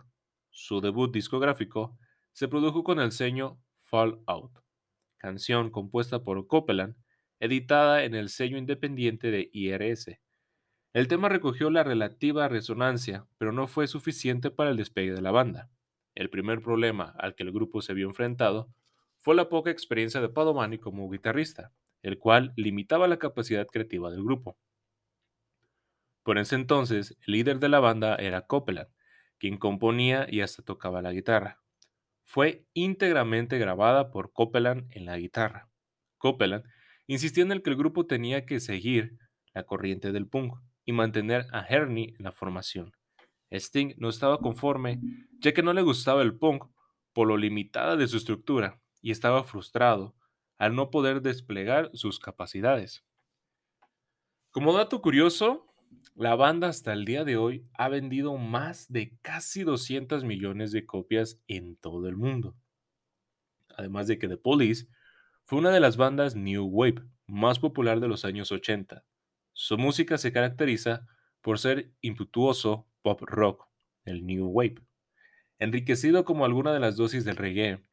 Su 0.51 0.79
debut 0.79 1.11
discográfico 1.11 1.97
se 2.33 2.47
produjo 2.47 2.83
con 2.83 2.99
el 2.99 3.11
sello 3.11 3.57
Fall 3.81 4.21
Out 4.27 4.66
canción 5.17 5.69
compuesta 5.71 6.23
por 6.23 6.47
Copeland, 6.47 6.95
editada 7.39 8.03
en 8.03 8.15
el 8.15 8.29
sello 8.29 8.57
independiente 8.57 9.31
de 9.31 9.49
IRS. 9.53 10.19
El 10.93 11.07
tema 11.07 11.29
recogió 11.29 11.69
la 11.69 11.83
relativa 11.83 12.47
resonancia, 12.47 13.27
pero 13.37 13.51
no 13.51 13.67
fue 13.67 13.87
suficiente 13.87 14.49
para 14.49 14.71
el 14.71 14.77
despegue 14.77 15.13
de 15.13 15.21
la 15.21 15.31
banda. 15.31 15.69
El 16.15 16.29
primer 16.29 16.61
problema 16.61 17.13
al 17.17 17.35
que 17.35 17.43
el 17.43 17.51
grupo 17.51 17.81
se 17.81 17.93
vio 17.93 18.07
enfrentado 18.07 18.69
fue 19.19 19.35
la 19.35 19.49
poca 19.49 19.69
experiencia 19.69 20.21
de 20.21 20.29
Padovani 20.29 20.79
como 20.79 21.09
guitarrista, 21.09 21.73
el 22.01 22.17
cual 22.17 22.53
limitaba 22.55 23.07
la 23.07 23.19
capacidad 23.19 23.67
creativa 23.67 24.09
del 24.09 24.23
grupo. 24.23 24.57
Por 26.23 26.37
ese 26.37 26.55
entonces, 26.55 27.17
el 27.25 27.33
líder 27.33 27.59
de 27.59 27.69
la 27.69 27.79
banda 27.79 28.15
era 28.15 28.47
Copeland, 28.47 28.89
quien 29.37 29.57
componía 29.57 30.27
y 30.29 30.41
hasta 30.41 30.63
tocaba 30.63 31.01
la 31.01 31.11
guitarra 31.11 31.59
fue 32.27 32.65
íntegramente 32.73 33.57
grabada 33.57 34.11
por 34.11 34.33
Copeland 34.33 34.91
en 34.91 35.05
la 35.05 35.17
guitarra. 35.17 35.69
Copeland 36.17 36.65
insistió 37.07 37.41
en 37.41 37.53
el 37.53 37.63
que 37.63 37.69
el 37.69 37.77
grupo 37.77 38.05
tenía 38.05 38.45
que 38.45 38.59
seguir 38.59 39.17
la 39.53 39.63
corriente 39.63 40.11
del 40.11 40.27
punk 40.27 40.59
y 40.83 40.91
mantener 40.91 41.45
a 41.53 41.65
Herney 41.65 42.15
en 42.19 42.25
la 42.25 42.33
formación. 42.33 42.91
Sting 43.49 43.93
no 43.97 44.09
estaba 44.09 44.39
conforme 44.39 44.99
ya 45.39 45.53
que 45.53 45.63
no 45.63 45.71
le 45.71 45.81
gustaba 45.81 46.21
el 46.21 46.37
punk 46.37 46.65
por 47.13 47.29
lo 47.29 47.37
limitada 47.37 47.95
de 47.95 48.07
su 48.09 48.17
estructura 48.17 48.81
y 49.01 49.11
estaba 49.11 49.45
frustrado 49.45 50.13
al 50.57 50.75
no 50.75 50.91
poder 50.91 51.21
desplegar 51.21 51.89
sus 51.93 52.19
capacidades. 52.19 53.05
Como 54.51 54.73
dato 54.73 55.01
curioso, 55.01 55.65
la 56.17 56.35
banda 56.35 56.69
hasta 56.69 56.93
el 56.93 57.05
día 57.05 57.23
de 57.23 57.37
hoy 57.37 57.67
ha 57.73 57.89
vendido 57.89 58.37
más 58.37 58.91
de 58.91 59.15
casi 59.21 59.63
200 59.63 60.23
millones 60.23 60.71
de 60.71 60.83
copias 60.83 61.39
en 61.47 61.75
todo 61.75 62.07
el 62.07 62.15
mundo. 62.15 62.55
Además 63.77 64.07
de 64.07 64.17
que 64.17 64.27
The 64.27 64.37
Police 64.37 64.87
fue 65.45 65.59
una 65.59 65.69
de 65.69 65.79
las 65.79 65.95
bandas 65.95 66.35
New 66.35 66.65
Wave 66.65 67.03
más 67.27 67.59
popular 67.59 67.99
de 67.99 68.07
los 68.07 68.25
años 68.25 68.51
80. 68.51 69.05
Su 69.53 69.77
música 69.77 70.17
se 70.17 70.33
caracteriza 70.33 71.05
por 71.41 71.59
ser 71.59 71.91
impetuoso 72.01 72.87
pop 73.03 73.21
rock, 73.21 73.67
el 74.03 74.25
New 74.25 74.47
Wave, 74.47 74.81
enriquecido 75.59 76.25
como 76.25 76.45
alguna 76.45 76.73
de 76.73 76.79
las 76.79 76.95
dosis 76.95 77.25
del 77.25 77.35
reggae, 77.35 77.83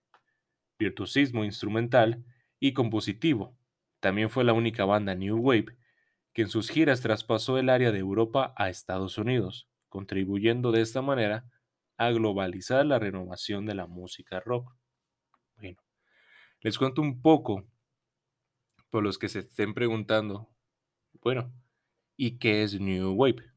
virtuosismo 0.78 1.44
instrumental 1.44 2.24
y 2.58 2.72
compositivo. 2.72 3.54
También 4.00 4.30
fue 4.30 4.44
la 4.44 4.54
única 4.54 4.86
banda 4.86 5.14
New 5.14 5.36
Wave 5.36 5.76
que 6.34 6.42
en 6.42 6.48
sus 6.48 6.68
giras 6.68 7.00
traspasó 7.00 7.58
el 7.58 7.70
área 7.70 7.92
de 7.92 8.00
Europa 8.00 8.52
a 8.56 8.68
Estados 8.68 9.16
Unidos, 9.18 9.68
contribuyendo 9.88 10.72
de 10.72 10.82
esta 10.82 11.00
manera 11.00 11.48
a 11.96 12.10
globalizar 12.10 12.84
la 12.84 12.98
renovación 12.98 13.64
de 13.66 13.74
la 13.74 13.86
música 13.86 14.40
rock. 14.40 14.74
Bueno, 15.56 15.78
les 16.60 16.76
cuento 16.76 17.00
un 17.00 17.22
poco 17.22 17.64
por 18.90 19.04
los 19.04 19.16
que 19.16 19.28
se 19.28 19.40
estén 19.40 19.74
preguntando, 19.74 20.50
bueno, 21.22 21.52
¿y 22.16 22.38
qué 22.38 22.64
es 22.64 22.80
New 22.80 23.12
Wave? 23.12 23.52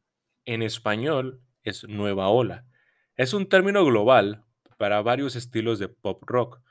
En 0.46 0.62
español 0.62 1.42
es 1.64 1.84
nueva 1.88 2.30
ola. 2.30 2.66
Es 3.16 3.34
un 3.34 3.50
término 3.50 3.84
global 3.84 4.46
para 4.78 5.02
varios 5.02 5.36
estilos 5.36 5.80
de 5.80 5.90
pop 5.90 6.22
rock, 6.28 6.62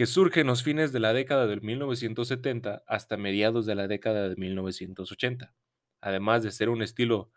que 0.00 0.06
surge 0.06 0.40
en 0.40 0.46
los 0.46 0.62
fines 0.62 0.92
de 0.92 0.98
la 0.98 1.12
década 1.12 1.46
de 1.46 1.60
1970 1.60 2.84
hasta 2.86 3.18
mediados 3.18 3.66
de 3.66 3.74
la 3.74 3.86
década 3.86 4.30
de 4.30 4.34
1980, 4.34 5.54
además 6.00 6.42
de 6.42 6.52
ser 6.52 6.70
un 6.70 6.80
estilo 6.80 7.30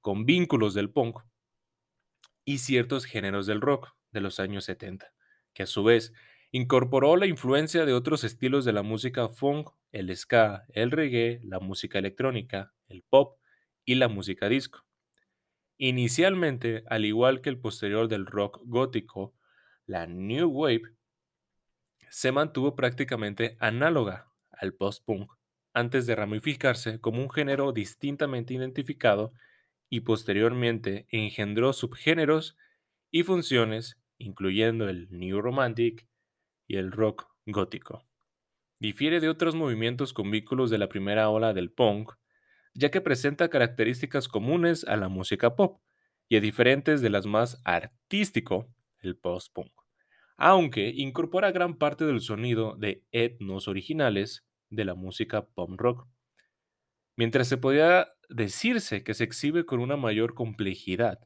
con 0.00 0.26
vínculos 0.26 0.74
del 0.74 0.90
punk 0.90 1.20
y 2.44 2.58
ciertos 2.58 3.04
géneros 3.04 3.46
del 3.46 3.60
rock 3.60 3.94
de 4.10 4.20
los 4.20 4.40
años 4.40 4.64
70, 4.64 5.14
que 5.54 5.62
a 5.62 5.66
su 5.66 5.84
vez 5.84 6.12
incorporó 6.50 7.16
la 7.16 7.26
influencia 7.26 7.86
de 7.86 7.92
otros 7.92 8.24
estilos 8.24 8.64
de 8.64 8.72
la 8.72 8.82
música 8.82 9.28
funk, 9.28 9.68
el 9.92 10.10
ska, 10.16 10.64
el 10.70 10.90
reggae, 10.90 11.38
la 11.44 11.60
música 11.60 12.00
electrónica, 12.00 12.74
el 12.88 13.04
pop 13.04 13.38
y 13.84 13.94
la 13.94 14.08
música 14.08 14.48
disco. 14.48 14.84
Inicialmente, 15.78 16.82
al 16.88 17.04
igual 17.04 17.42
que 17.42 17.48
el 17.48 17.60
posterior 17.60 18.08
del 18.08 18.26
rock 18.26 18.58
gótico, 18.64 19.36
la 19.86 20.08
New 20.08 20.50
Wave 20.50 20.96
se 22.10 22.32
mantuvo 22.32 22.74
prácticamente 22.74 23.56
análoga 23.60 24.32
al 24.50 24.74
post-punk 24.74 25.32
antes 25.72 26.06
de 26.06 26.16
ramificarse 26.16 27.00
como 27.00 27.20
un 27.20 27.30
género 27.30 27.72
distintamente 27.72 28.54
identificado 28.54 29.32
y 29.90 30.00
posteriormente 30.00 31.06
engendró 31.10 31.72
subgéneros 31.72 32.56
y 33.10 33.22
funciones, 33.22 33.98
incluyendo 34.18 34.88
el 34.88 35.08
New 35.10 35.40
Romantic 35.40 36.08
y 36.66 36.76
el 36.76 36.92
rock 36.92 37.28
gótico. 37.44 38.06
Difiere 38.78 39.20
de 39.20 39.28
otros 39.28 39.54
movimientos 39.54 40.12
con 40.12 40.30
vínculos 40.30 40.70
de 40.70 40.78
la 40.78 40.88
primera 40.88 41.28
ola 41.28 41.52
del 41.52 41.70
punk, 41.70 42.12
ya 42.74 42.90
que 42.90 43.00
presenta 43.00 43.48
características 43.48 44.28
comunes 44.28 44.84
a 44.84 44.96
la 44.96 45.08
música 45.08 45.56
pop 45.56 45.80
y 46.28 46.36
a 46.36 46.40
diferentes 46.40 47.00
de 47.00 47.10
las 47.10 47.26
más 47.26 47.60
artístico, 47.64 48.74
el 49.00 49.16
post-punk 49.16 49.85
aunque 50.36 50.88
incorpora 50.88 51.50
gran 51.50 51.78
parte 51.78 52.04
del 52.04 52.20
sonido 52.20 52.76
de 52.76 53.04
etnos 53.12 53.68
originales 53.68 54.44
de 54.70 54.84
la 54.84 54.94
música 54.94 55.46
pop 55.46 55.70
rock. 55.76 56.06
Mientras 57.16 57.48
se 57.48 57.56
podía 57.56 58.08
decirse 58.28 59.02
que 59.02 59.14
se 59.14 59.24
exhibe 59.24 59.64
con 59.64 59.80
una 59.80 59.96
mayor 59.96 60.34
complejidad, 60.34 61.20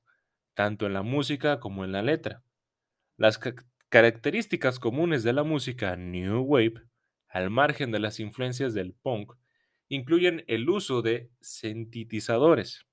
tanto 0.54 0.86
en 0.86 0.92
la 0.92 1.02
música 1.02 1.58
como 1.58 1.84
en 1.84 1.92
la 1.92 2.02
letra. 2.02 2.44
Las 3.16 3.40
características 3.88 4.78
comunes 4.78 5.24
de 5.24 5.32
la 5.32 5.42
música 5.42 5.96
New 5.96 6.42
Wave, 6.42 6.82
al 7.28 7.50
margen 7.50 7.90
de 7.90 7.98
las 7.98 8.20
influencias 8.20 8.74
del 8.74 8.94
punk, 8.94 9.34
incluyen 9.88 10.44
el 10.46 10.68
uso 10.70 11.02
de 11.02 11.30
sintetizadores 11.40 12.86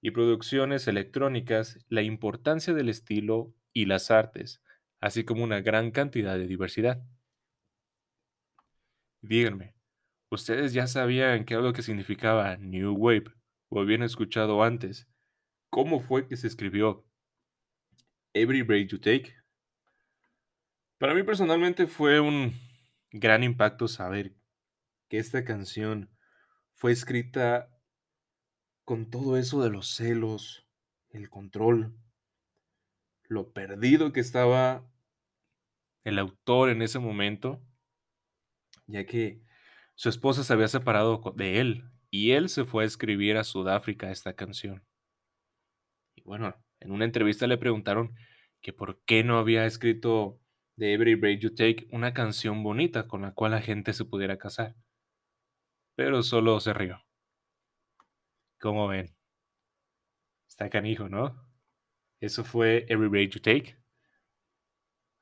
y 0.00 0.10
producciones 0.10 0.86
electrónicas, 0.86 1.78
la 1.88 2.02
importancia 2.02 2.74
del 2.74 2.88
estilo 2.88 3.54
y 3.72 3.86
las 3.86 4.10
artes, 4.10 4.62
así 5.00 5.24
como 5.24 5.44
una 5.44 5.60
gran 5.60 5.90
cantidad 5.90 6.36
de 6.36 6.46
diversidad. 6.46 7.02
Díganme, 9.20 9.74
¿ustedes 10.30 10.72
ya 10.72 10.86
sabían 10.86 11.44
qué 11.44 11.54
es 11.54 11.60
lo 11.60 11.72
que 11.72 11.82
significaba 11.82 12.56
New 12.56 12.94
Wave 12.94 13.32
o 13.68 13.80
habían 13.80 14.02
escuchado 14.02 14.62
antes? 14.62 15.08
¿Cómo 15.70 16.00
fue 16.00 16.26
que 16.26 16.36
se 16.36 16.46
escribió 16.46 17.04
Every 18.32 18.62
Break 18.62 18.88
You 18.88 18.98
Take? 18.98 19.34
Para 20.98 21.14
mí 21.14 21.22
personalmente 21.22 21.86
fue 21.86 22.20
un 22.20 22.52
gran 23.10 23.42
impacto 23.42 23.88
saber 23.88 24.34
que 25.08 25.18
esta 25.18 25.44
canción 25.44 26.10
fue 26.74 26.92
escrita 26.92 27.70
con 28.84 29.10
todo 29.10 29.36
eso 29.36 29.62
de 29.62 29.70
los 29.70 29.94
celos, 29.94 30.66
el 31.10 31.28
control, 31.28 31.96
lo 33.28 33.52
perdido 33.52 34.12
que 34.12 34.20
estaba 34.20 34.90
el 36.04 36.18
autor 36.18 36.70
en 36.70 36.82
ese 36.82 36.98
momento, 36.98 37.62
ya 38.86 39.04
que 39.04 39.42
su 39.94 40.08
esposa 40.08 40.42
se 40.42 40.52
había 40.52 40.68
separado 40.68 41.22
de 41.36 41.60
él 41.60 41.90
y 42.10 42.32
él 42.32 42.48
se 42.48 42.64
fue 42.64 42.84
a 42.84 42.86
escribir 42.86 43.36
a 43.36 43.44
Sudáfrica 43.44 44.10
esta 44.10 44.34
canción. 44.34 44.84
Y 46.14 46.22
bueno, 46.22 46.54
en 46.80 46.90
una 46.92 47.04
entrevista 47.04 47.46
le 47.46 47.58
preguntaron 47.58 48.14
que 48.60 48.72
por 48.72 49.02
qué 49.04 49.24
no 49.24 49.38
había 49.38 49.66
escrito 49.66 50.40
de 50.76 50.94
Every 50.94 51.14
Break 51.16 51.40
You 51.40 51.54
Take 51.54 51.88
una 51.90 52.14
canción 52.14 52.62
bonita 52.62 53.06
con 53.08 53.22
la 53.22 53.32
cual 53.34 53.52
la 53.52 53.60
gente 53.60 53.92
se 53.92 54.04
pudiera 54.04 54.38
casar. 54.38 54.74
Pero 55.96 56.22
solo 56.22 56.60
se 56.60 56.72
rió. 56.72 57.02
¿Cómo 58.60 58.88
ven? 58.88 59.14
Está 60.48 60.70
canijo, 60.70 61.08
¿no? 61.08 61.47
Eso 62.20 62.42
fue 62.42 62.84
Every 62.88 63.08
Break 63.08 63.30
You 63.30 63.40
Take. 63.40 63.76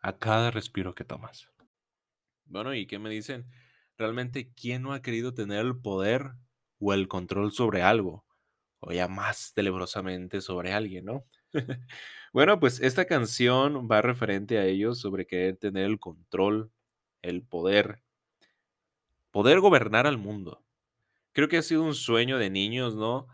A 0.00 0.18
cada 0.18 0.50
respiro 0.50 0.94
que 0.94 1.04
tomas. 1.04 1.48
Bueno, 2.46 2.74
¿y 2.74 2.86
qué 2.86 2.98
me 2.98 3.10
dicen? 3.10 3.50
Realmente, 3.98 4.52
¿quién 4.54 4.82
no 4.82 4.92
ha 4.92 5.02
querido 5.02 5.34
tener 5.34 5.66
el 5.66 5.76
poder 5.78 6.32
o 6.78 6.94
el 6.94 7.08
control 7.08 7.52
sobre 7.52 7.82
algo? 7.82 8.24
O 8.80 8.92
ya 8.92 9.08
más 9.08 9.52
tenebrosamente 9.54 10.40
sobre 10.40 10.72
alguien, 10.72 11.06
¿no? 11.06 11.26
bueno, 12.32 12.60
pues 12.60 12.80
esta 12.80 13.06
canción 13.06 13.88
va 13.90 14.00
referente 14.00 14.58
a 14.58 14.64
ellos 14.64 15.00
sobre 15.00 15.26
querer 15.26 15.56
tener 15.56 15.84
el 15.84 15.98
control, 15.98 16.70
el 17.22 17.42
poder, 17.42 18.02
poder 19.30 19.60
gobernar 19.60 20.06
al 20.06 20.18
mundo. 20.18 20.64
Creo 21.32 21.48
que 21.48 21.58
ha 21.58 21.62
sido 21.62 21.82
un 21.82 21.94
sueño 21.94 22.38
de 22.38 22.48
niños, 22.48 22.96
¿no? 22.96 23.26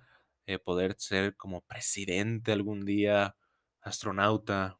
Eh, 0.46 0.59
poder 0.59 0.96
ser 0.98 1.37
como 1.37 1.61
presidente 1.62 2.53
algún 2.53 2.85
día, 2.85 3.37
astronauta, 3.83 4.79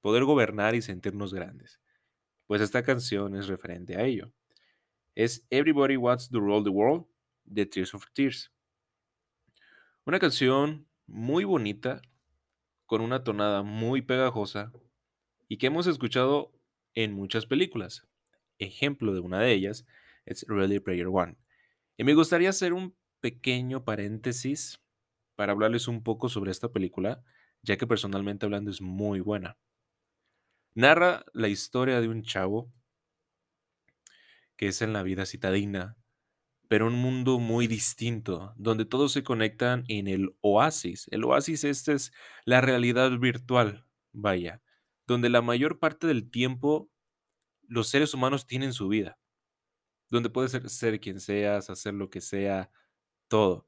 poder 0.00 0.24
gobernar 0.24 0.74
y 0.74 0.82
sentirnos 0.82 1.34
grandes. 1.34 1.80
Pues 2.46 2.62
esta 2.62 2.82
canción 2.82 3.36
es 3.36 3.48
referente 3.48 3.96
a 3.96 4.04
ello. 4.04 4.32
Es 5.14 5.46
Everybody 5.50 5.96
Wants 5.96 6.30
to 6.30 6.40
Roll 6.40 6.64
the 6.64 6.70
World 6.70 7.06
de 7.44 7.66
Tears 7.66 7.94
of 7.94 8.04
Tears. 8.12 8.52
Una 10.04 10.18
canción 10.18 10.86
muy 11.06 11.44
bonita, 11.44 12.00
con 12.86 13.02
una 13.02 13.22
tonada 13.22 13.62
muy 13.62 14.00
pegajosa 14.00 14.72
y 15.48 15.58
que 15.58 15.66
hemos 15.66 15.86
escuchado 15.86 16.52
en 16.94 17.12
muchas 17.12 17.44
películas. 17.44 18.06
Ejemplo 18.58 19.12
de 19.12 19.20
una 19.20 19.40
de 19.40 19.52
ellas 19.52 19.86
es 20.24 20.46
Ready 20.48 20.80
Player 20.80 21.08
One. 21.08 21.36
Y 21.96 22.04
me 22.04 22.14
gustaría 22.14 22.50
hacer 22.50 22.72
un 22.72 22.96
pequeño 23.20 23.84
paréntesis 23.84 24.80
para 25.36 25.52
hablarles 25.52 25.88
un 25.88 26.02
poco 26.02 26.28
sobre 26.28 26.50
esta 26.50 26.70
película, 26.70 27.22
ya 27.68 27.76
que 27.76 27.86
personalmente 27.86 28.46
hablando 28.46 28.70
es 28.70 28.80
muy 28.80 29.20
buena. 29.20 29.58
Narra 30.74 31.24
la 31.34 31.48
historia 31.48 32.00
de 32.00 32.08
un 32.08 32.22
chavo 32.22 32.72
que 34.56 34.68
es 34.68 34.82
en 34.82 34.92
la 34.92 35.02
vida 35.02 35.26
citadina 35.26 35.98
pero 36.68 36.86
un 36.86 36.94
mundo 36.94 37.38
muy 37.38 37.66
distinto, 37.66 38.52
donde 38.56 38.84
todos 38.84 39.12
se 39.12 39.22
conectan 39.22 39.84
en 39.88 40.06
el 40.06 40.36
oasis. 40.42 41.08
El 41.10 41.24
oasis 41.24 41.64
este 41.64 41.94
es 41.94 42.12
la 42.44 42.60
realidad 42.60 43.10
virtual, 43.18 43.86
vaya, 44.12 44.60
donde 45.06 45.30
la 45.30 45.40
mayor 45.40 45.78
parte 45.78 46.06
del 46.06 46.30
tiempo 46.30 46.90
los 47.62 47.88
seres 47.88 48.12
humanos 48.12 48.46
tienen 48.46 48.74
su 48.74 48.88
vida, 48.88 49.18
donde 50.10 50.28
puedes 50.28 50.52
ser, 50.52 50.68
ser 50.68 51.00
quien 51.00 51.20
seas, 51.20 51.70
hacer 51.70 51.94
lo 51.94 52.10
que 52.10 52.20
sea, 52.20 52.70
todo. 53.28 53.66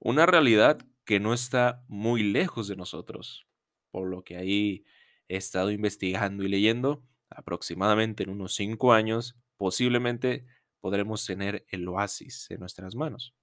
Una 0.00 0.26
realidad 0.26 0.84
que 1.10 1.18
no 1.18 1.34
está 1.34 1.84
muy 1.88 2.22
lejos 2.22 2.68
de 2.68 2.76
nosotros, 2.76 3.44
por 3.90 4.08
lo 4.08 4.22
que 4.22 4.36
ahí 4.36 4.84
he 5.26 5.38
estado 5.38 5.72
investigando 5.72 6.44
y 6.44 6.48
leyendo, 6.48 7.04
aproximadamente 7.28 8.22
en 8.22 8.30
unos 8.30 8.54
cinco 8.54 8.92
años, 8.92 9.36
posiblemente 9.56 10.46
podremos 10.78 11.26
tener 11.26 11.66
el 11.70 11.88
oasis 11.88 12.48
en 12.52 12.60
nuestras 12.60 12.94
manos. 12.94 13.34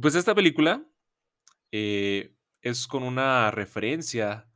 Pues 0.00 0.14
esta 0.14 0.36
película 0.36 0.86
eh, 1.72 2.36
es 2.60 2.86
con 2.86 3.02
una 3.02 3.50
referencia, 3.50 4.48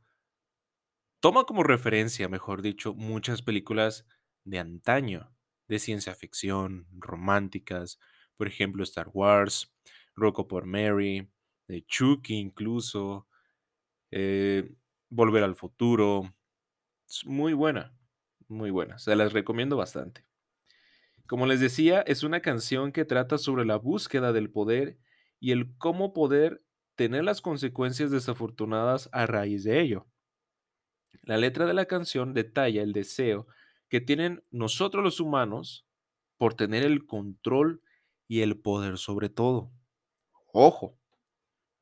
toma 1.19 1.43
como 1.43 1.63
referencia, 1.63 2.29
mejor 2.29 2.61
dicho, 2.61 2.93
muchas 2.93 3.41
películas 3.41 4.07
de 4.45 4.59
antaño, 4.59 5.35
de 5.67 5.79
ciencia 5.79 6.15
ficción, 6.15 6.87
románticas, 6.93 7.99
por 8.37 8.47
ejemplo 8.47 8.81
Star 8.85 9.09
Wars, 9.11 9.73
Rocco 10.17 10.47
por 10.47 10.65
Mary, 10.65 11.29
de 11.67 11.85
Chucky 11.85 12.35
incluso, 12.35 13.27
eh, 14.11 14.69
Volver 15.09 15.43
al 15.43 15.55
futuro. 15.55 16.35
Es 17.07 17.25
muy 17.25 17.53
buena, 17.53 17.97
muy 18.49 18.71
buena, 18.71 18.99
se 18.99 19.15
las 19.15 19.31
recomiendo 19.31 19.77
bastante. 19.77 20.25
Como 21.27 21.45
les 21.45 21.61
decía, 21.61 22.01
es 22.01 22.23
una 22.23 22.41
canción 22.41 22.91
que 22.91 23.05
trata 23.05 23.37
sobre 23.37 23.65
la 23.65 23.77
búsqueda 23.77 24.33
del 24.33 24.49
poder 24.49 24.97
y 25.39 25.51
el 25.51 25.77
cómo 25.77 26.13
poder 26.13 26.63
tener 26.95 27.23
las 27.23 27.41
consecuencias 27.41 28.11
desafortunadas 28.11 29.09
a 29.13 29.27
raíz 29.27 29.63
de 29.63 29.79
ello. 29.79 30.07
La 31.21 31.37
letra 31.37 31.65
de 31.65 31.73
la 31.73 31.85
canción 31.85 32.33
detalla 32.33 32.81
el 32.81 32.91
deseo 32.91 33.47
que 33.89 34.01
tienen 34.01 34.43
nosotros 34.51 35.03
los 35.03 35.19
humanos 35.19 35.85
por 36.37 36.53
tener 36.53 36.83
el 36.83 37.05
control 37.05 37.81
y 38.27 38.41
el 38.41 38.57
poder 38.59 38.97
sobre 38.97 39.29
todo. 39.29 39.71
Ojo, 40.59 40.97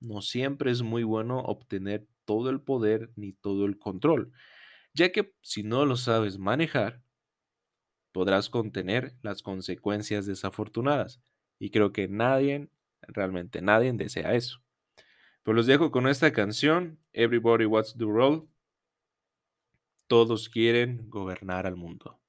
no 0.01 0.21
siempre 0.21 0.69
es 0.69 0.81
muy 0.81 1.03
bueno 1.03 1.39
obtener 1.39 2.09
todo 2.25 2.49
el 2.49 2.59
poder 2.59 3.09
ni 3.15 3.31
todo 3.31 3.65
el 3.65 3.79
control, 3.79 4.33
ya 4.93 5.13
que 5.13 5.33
si 5.41 5.63
no 5.63 5.85
lo 5.85 5.95
sabes 5.95 6.37
manejar, 6.37 7.01
podrás 8.11 8.49
contener 8.49 9.15
las 9.21 9.41
consecuencias 9.41 10.25
desafortunadas. 10.25 11.21
Y 11.57 11.69
creo 11.71 11.93
que 11.93 12.09
nadie, 12.09 12.67
realmente 13.01 13.61
nadie 13.61 13.93
desea 13.93 14.33
eso. 14.33 14.61
Pues 15.43 15.55
los 15.55 15.67
dejo 15.67 15.89
con 15.89 16.05
esta 16.05 16.33
canción, 16.33 16.99
Everybody 17.13 17.63
Wants 17.63 17.95
to 17.97 18.11
Roll. 18.11 18.49
Todos 20.07 20.49
quieren 20.49 21.09
gobernar 21.09 21.65
al 21.65 21.77
mundo. 21.77 22.19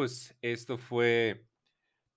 Pues 0.00 0.34
esto 0.40 0.78
fue 0.78 1.44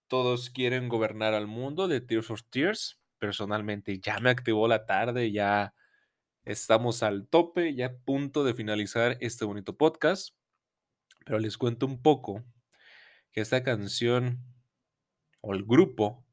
Todos 0.08 0.50
quieren 0.50 0.88
gobernar 0.88 1.34
al 1.34 1.48
mundo 1.48 1.90
de 1.90 2.00
Tears 2.00 2.28
for 2.28 2.42
Tears. 2.42 2.98
Personalmente 3.20 4.00
ya 4.00 4.22
me 4.22 4.30
activó 4.30 4.70
la 4.70 4.86
tarde, 4.86 5.34
ya 5.34 5.74
estamos 6.46 7.04
al 7.04 7.28
tope, 7.28 7.76
ya 7.76 7.88
a 7.88 7.98
punto 8.06 8.46
de 8.46 8.54
finalizar 8.54 9.18
este 9.20 9.44
bonito 9.44 9.76
podcast. 9.76 10.34
Pero 11.26 11.40
les 11.40 11.58
cuento 11.58 11.86
un 11.86 12.02
poco 12.02 12.42
que 13.34 13.42
esta 13.42 13.64
canción 13.64 14.40
o 15.42 15.54
el 15.54 15.66
grupo 15.66 16.24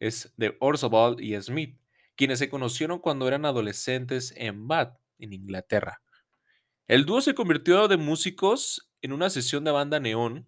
es 0.00 0.32
de 0.38 0.56
Orzabal 0.60 1.20
y 1.20 1.38
Smith, 1.42 1.78
quienes 2.14 2.38
se 2.38 2.48
conocieron 2.48 3.00
cuando 3.00 3.28
eran 3.28 3.44
adolescentes 3.44 4.32
en 4.34 4.66
Bath, 4.66 4.98
en 5.18 5.34
Inglaterra. 5.34 6.00
El 6.86 7.04
dúo 7.04 7.20
se 7.20 7.34
convirtió 7.34 7.86
de 7.86 7.98
músicos 7.98 8.90
en 9.02 9.12
una 9.12 9.28
sesión 9.28 9.62
de 9.62 9.72
banda 9.72 10.00
neón, 10.00 10.46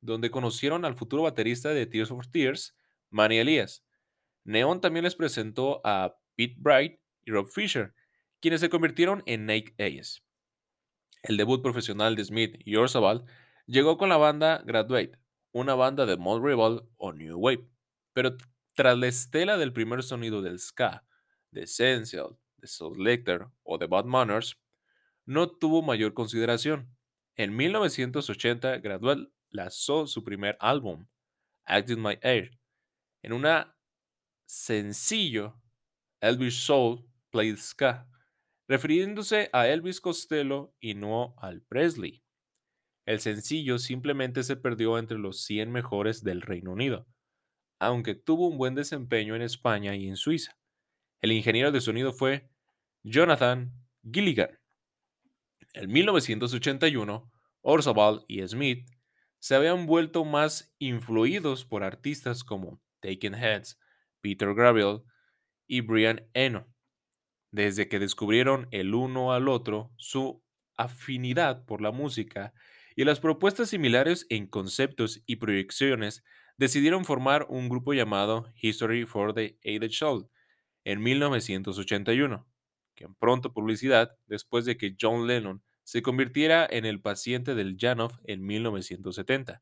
donde 0.00 0.30
conocieron 0.30 0.84
al 0.84 0.96
futuro 0.96 1.22
baterista 1.22 1.70
de 1.70 1.86
Tears 1.86 2.08
for 2.08 2.26
Tears, 2.26 2.76
Manny 3.10 3.38
Elias. 3.38 3.84
Neon 4.44 4.80
también 4.80 5.04
les 5.04 5.16
presentó 5.16 5.80
a 5.84 6.16
Pete 6.36 6.56
Bright 6.58 7.00
y 7.24 7.30
Rob 7.30 7.48
Fisher, 7.48 7.94
quienes 8.40 8.60
se 8.60 8.70
convirtieron 8.70 9.22
en 9.26 9.46
Nate 9.46 9.74
Ayes. 9.78 10.22
El 11.22 11.36
debut 11.36 11.62
profesional 11.62 12.16
de 12.16 12.24
Smith 12.24 12.56
y 12.64 12.76
Orzabal 12.76 13.24
llegó 13.66 13.98
con 13.98 14.08
la 14.08 14.16
banda 14.16 14.62
Graduate, 14.64 15.18
una 15.52 15.74
banda 15.74 16.06
de 16.06 16.16
mod 16.16 16.42
rival 16.42 16.88
o 16.96 17.12
new 17.12 17.38
wave, 17.38 17.68
pero 18.14 18.36
tras 18.74 18.96
la 18.96 19.08
estela 19.08 19.58
del 19.58 19.72
primer 19.72 20.02
sonido 20.02 20.40
del 20.40 20.58
ska, 20.58 21.04
de 21.50 21.62
Essential, 21.62 22.38
de 22.56 22.66
Soul 22.66 23.02
Lecter 23.02 23.46
o 23.62 23.76
de 23.76 23.86
Bad 23.86 24.06
Manners, 24.06 24.58
no 25.26 25.50
tuvo 25.50 25.82
mayor 25.82 26.14
consideración. 26.14 26.96
En 27.36 27.54
1980, 27.54 28.78
Graduate 28.78 29.30
lanzó 29.50 30.06
su 30.06 30.24
primer 30.24 30.56
álbum, 30.60 31.06
Acting 31.64 32.00
My 32.00 32.18
Air, 32.22 32.58
en 33.22 33.32
una 33.32 33.76
sencillo 34.46 35.60
Elvis 36.20 36.54
Soul 36.54 37.04
Played 37.30 37.56
Ska, 37.56 38.08
refiriéndose 38.68 39.50
a 39.52 39.68
Elvis 39.68 40.00
Costello 40.00 40.74
y 40.80 40.94
no 40.94 41.34
al 41.38 41.62
Presley. 41.62 42.22
El 43.06 43.20
sencillo 43.20 43.78
simplemente 43.78 44.42
se 44.42 44.56
perdió 44.56 44.98
entre 44.98 45.18
los 45.18 45.42
100 45.44 45.72
mejores 45.72 46.22
del 46.22 46.42
Reino 46.42 46.72
Unido, 46.72 47.06
aunque 47.78 48.14
tuvo 48.14 48.48
un 48.48 48.58
buen 48.58 48.74
desempeño 48.74 49.34
en 49.34 49.42
España 49.42 49.96
y 49.96 50.06
en 50.06 50.16
Suiza. 50.16 50.56
El 51.20 51.32
ingeniero 51.32 51.72
de 51.72 51.80
sonido 51.80 52.12
fue 52.12 52.48
Jonathan 53.02 53.72
Gilligan. 54.02 54.58
En 55.72 55.90
1981, 55.90 57.30
Orzabal 57.62 58.24
y 58.28 58.46
Smith 58.46 58.88
se 59.40 59.54
habían 59.54 59.86
vuelto 59.86 60.24
más 60.24 60.74
influidos 60.78 61.64
por 61.64 61.82
artistas 61.82 62.44
como 62.44 62.80
Taken 63.00 63.34
Heads, 63.34 63.78
Peter 64.20 64.54
Gabriel 64.54 65.02
y 65.66 65.80
Brian 65.80 66.28
Eno. 66.34 66.68
Desde 67.50 67.88
que 67.88 67.98
descubrieron 67.98 68.68
el 68.70 68.94
uno 68.94 69.32
al 69.32 69.48
otro 69.48 69.92
su 69.96 70.44
afinidad 70.76 71.64
por 71.64 71.80
la 71.80 71.90
música 71.90 72.52
y 72.94 73.04
las 73.04 73.18
propuestas 73.18 73.70
similares 73.70 74.26
en 74.28 74.46
conceptos 74.46 75.22
y 75.26 75.36
proyecciones, 75.36 76.22
decidieron 76.58 77.06
formar 77.06 77.46
un 77.48 77.68
grupo 77.68 77.94
llamado 77.94 78.52
History 78.60 79.06
for 79.06 79.32
the 79.32 79.58
Aged 79.64 79.92
Soul 79.92 80.28
en 80.84 81.02
1981, 81.02 82.46
que 82.94 83.08
pronto 83.18 83.54
publicidad 83.54 84.16
después 84.26 84.66
de 84.66 84.76
que 84.76 84.94
John 85.00 85.26
Lennon 85.26 85.62
se 85.90 86.02
convirtiera 86.02 86.68
en 86.70 86.84
el 86.84 87.00
paciente 87.00 87.56
del 87.56 87.76
Janov 87.76 88.12
en 88.22 88.46
1970. 88.46 89.60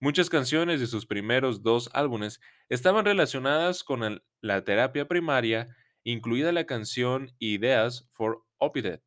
Muchas 0.00 0.30
canciones 0.30 0.80
de 0.80 0.86
sus 0.86 1.04
primeros 1.04 1.62
dos 1.62 1.90
álbumes 1.92 2.40
estaban 2.70 3.04
relacionadas 3.04 3.84
con 3.84 4.22
la 4.40 4.64
terapia 4.64 5.06
primaria, 5.06 5.76
incluida 6.02 6.50
la 6.52 6.64
canción 6.64 7.36
Ideas 7.38 8.08
for 8.10 8.42
Opided, 8.56 9.02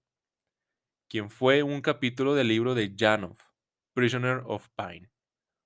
quien 1.10 1.32
fue 1.32 1.64
un 1.64 1.82
capítulo 1.82 2.36
del 2.36 2.50
libro 2.50 2.76
de 2.76 2.94
Janov, 2.96 3.38
Prisoner 3.96 4.44
of 4.46 4.70
Pine. 4.76 5.10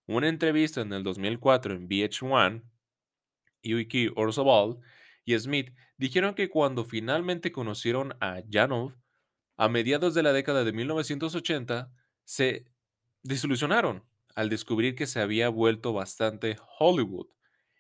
Una 0.06 0.30
entrevista 0.30 0.80
en 0.80 0.94
el 0.94 1.04
2004 1.04 1.76
en 1.76 1.90
VH1, 1.90 2.64
Yuki 3.62 4.10
Orzabal 4.16 4.78
y 5.26 5.38
Smith 5.38 5.74
dijeron 5.98 6.34
que 6.34 6.48
cuando 6.48 6.86
finalmente 6.86 7.52
conocieron 7.52 8.16
a 8.22 8.42
Janov, 8.50 8.96
a 9.58 9.70
mediados 9.70 10.14
de 10.14 10.24
la 10.24 10.34
década 10.34 10.64
de 10.64 10.72
1980, 10.72 11.92
se 12.24 12.66
desilusionaron 13.24 14.04
al 14.36 14.50
descubrir 14.50 14.96
que 14.96 15.08
se 15.08 15.20
había 15.20 15.50
vuelto 15.50 15.94
bastante 15.94 16.58
Hollywood 16.80 17.28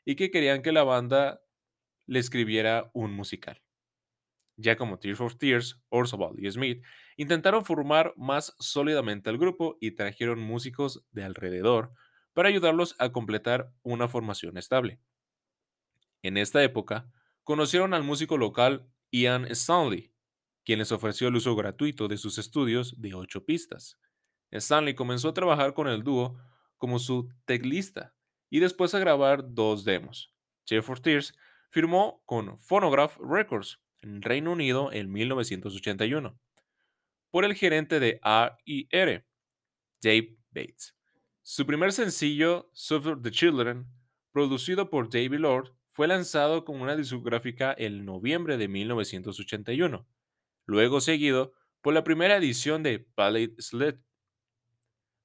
y 0.03 0.15
que 0.15 0.31
querían 0.31 0.61
que 0.63 0.71
la 0.71 0.83
banda 0.83 1.41
le 2.07 2.19
escribiera 2.19 2.89
un 2.93 3.13
musical. 3.13 3.61
Ya 4.55 4.75
como 4.75 4.97
Tears 4.97 5.19
for 5.19 5.35
Tears, 5.35 5.79
Orzabal 5.89 6.39
y 6.39 6.49
Smith 6.49 6.83
intentaron 7.15 7.63
formar 7.63 8.13
más 8.17 8.55
sólidamente 8.57 9.29
al 9.29 9.37
grupo 9.37 9.77
y 9.79 9.91
trajeron 9.91 10.39
músicos 10.39 11.05
de 11.11 11.23
alrededor 11.23 11.93
para 12.33 12.49
ayudarlos 12.49 12.95
a 12.97 13.11
completar 13.11 13.71
una 13.83 14.07
formación 14.07 14.57
estable. 14.57 14.99
En 16.23 16.37
esta 16.37 16.63
época, 16.63 17.11
conocieron 17.43 17.93
al 17.93 18.03
músico 18.03 18.37
local 18.37 18.87
Ian 19.11 19.45
Stanley, 19.45 20.11
quien 20.67 20.79
les 20.79 20.91
ofreció 20.91 21.29
el 21.29 21.35
uso 21.37 21.55
gratuito 21.55 22.09
de 22.09 22.17
sus 22.17 22.37
estudios 22.37 22.99
de 22.99 23.13
ocho 23.13 23.45
pistas. 23.45 23.97
Stanley 24.51 24.95
comenzó 24.95 25.29
a 25.29 25.33
trabajar 25.33 25.73
con 25.73 25.87
el 25.87 26.03
dúo 26.03 26.37
como 26.75 26.99
su 26.99 27.29
teclista 27.45 28.13
y 28.49 28.59
después 28.59 28.93
a 28.93 28.99
grabar 28.99 29.53
dos 29.53 29.85
demos. 29.85 30.33
For 30.83 30.99
Tears 30.99 31.33
firmó 31.69 32.21
con 32.25 32.59
Phonograph 32.59 33.17
Records 33.17 33.79
en 34.01 34.21
Reino 34.21 34.51
Unido 34.51 34.91
en 34.91 35.09
1981 35.09 36.37
por 37.31 37.45
el 37.45 37.55
gerente 37.55 38.01
de 38.01 38.19
A&R, 38.21 39.25
Dave 40.01 40.37
Bates. 40.51 40.97
Su 41.43 41.65
primer 41.65 41.93
sencillo, 41.93 42.69
Suffer 42.73 43.15
the 43.21 43.31
Children, 43.31 43.85
producido 44.33 44.89
por 44.89 45.09
David 45.09 45.39
Lord, 45.39 45.73
fue 45.91 46.09
lanzado 46.09 46.65
con 46.65 46.81
una 46.81 46.97
discográfica 46.97 47.73
en 47.77 48.03
noviembre 48.03 48.57
de 48.57 48.67
1981, 48.67 50.05
luego 50.67 51.01
seguido 51.01 51.53
por 51.81 51.95
la 51.95 52.03
primera 52.03 52.37
edición 52.37 52.83
de 52.83 52.99
Palette 52.99 53.59
Sled, 53.59 53.95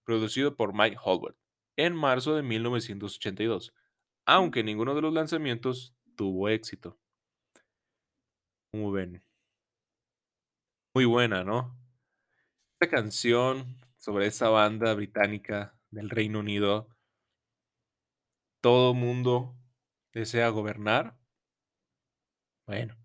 producido 0.04 0.56
por 0.56 0.72
Mike 0.74 0.96
Hallward, 1.04 1.36
en 1.76 1.94
marzo 1.94 2.34
de 2.34 2.42
1982, 2.42 3.74
aunque 4.24 4.62
ninguno 4.62 4.94
de 4.94 5.02
los 5.02 5.12
lanzamientos 5.12 5.94
tuvo 6.16 6.48
éxito. 6.48 6.98
Muy 10.94 11.04
buena, 11.04 11.44
¿no? 11.44 11.76
Esta 12.80 12.90
canción 12.96 13.78
sobre 13.98 14.26
esa 14.26 14.48
banda 14.48 14.94
británica 14.94 15.78
del 15.90 16.10
Reino 16.10 16.40
Unido, 16.40 16.88
todo 18.60 18.94
mundo 18.94 19.56
desea 20.12 20.48
gobernar. 20.48 21.18
Bueno, 22.66 22.96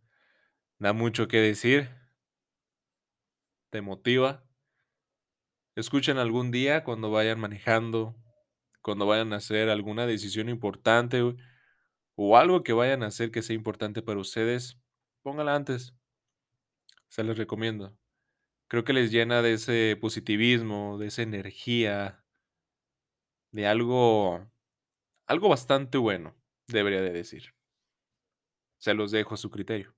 da 0.80 0.94
mucho 0.94 1.28
que 1.28 1.38
decir. 1.38 1.97
Te 3.70 3.82
motiva. 3.82 4.46
Escuchen 5.76 6.18
algún 6.18 6.52
día 6.52 6.84
cuando 6.84 7.12
vayan 7.12 7.40
manejando, 7.40 8.16
cuando 8.82 9.06
vayan 9.06 9.34
a 9.34 9.38
hacer 9.38 9.70
alguna 9.70 10.06
decisión 10.06 10.48
importante 10.48 11.22
o 12.16 12.38
algo 12.38 12.64
que 12.64 12.74
vayan 12.74 13.04
a 13.04 13.08
hacer 13.08 13.32
que 13.32 13.42
sea 13.42 13.56
importante 13.56 14.02
para 14.02 14.20
ustedes, 14.20 14.80
póngala 15.22 15.56
antes. 15.56 15.94
Se 17.10 17.24
les 17.24 17.38
recomiendo. 17.38 17.98
Creo 18.70 18.84
que 18.86 18.94
les 18.94 19.12
llena 19.12 19.42
de 19.42 19.54
ese 19.54 19.98
positivismo, 20.00 20.98
de 20.98 21.08
esa 21.08 21.22
energía, 21.22 22.24
de 23.52 23.68
algo, 23.68 24.50
algo 25.26 25.50
bastante 25.50 25.98
bueno, 25.98 26.36
debería 26.68 27.02
de 27.02 27.12
decir. 27.12 27.54
Se 28.78 28.94
los 28.94 29.12
dejo 29.12 29.34
a 29.34 29.38
su 29.38 29.50
criterio. 29.50 29.97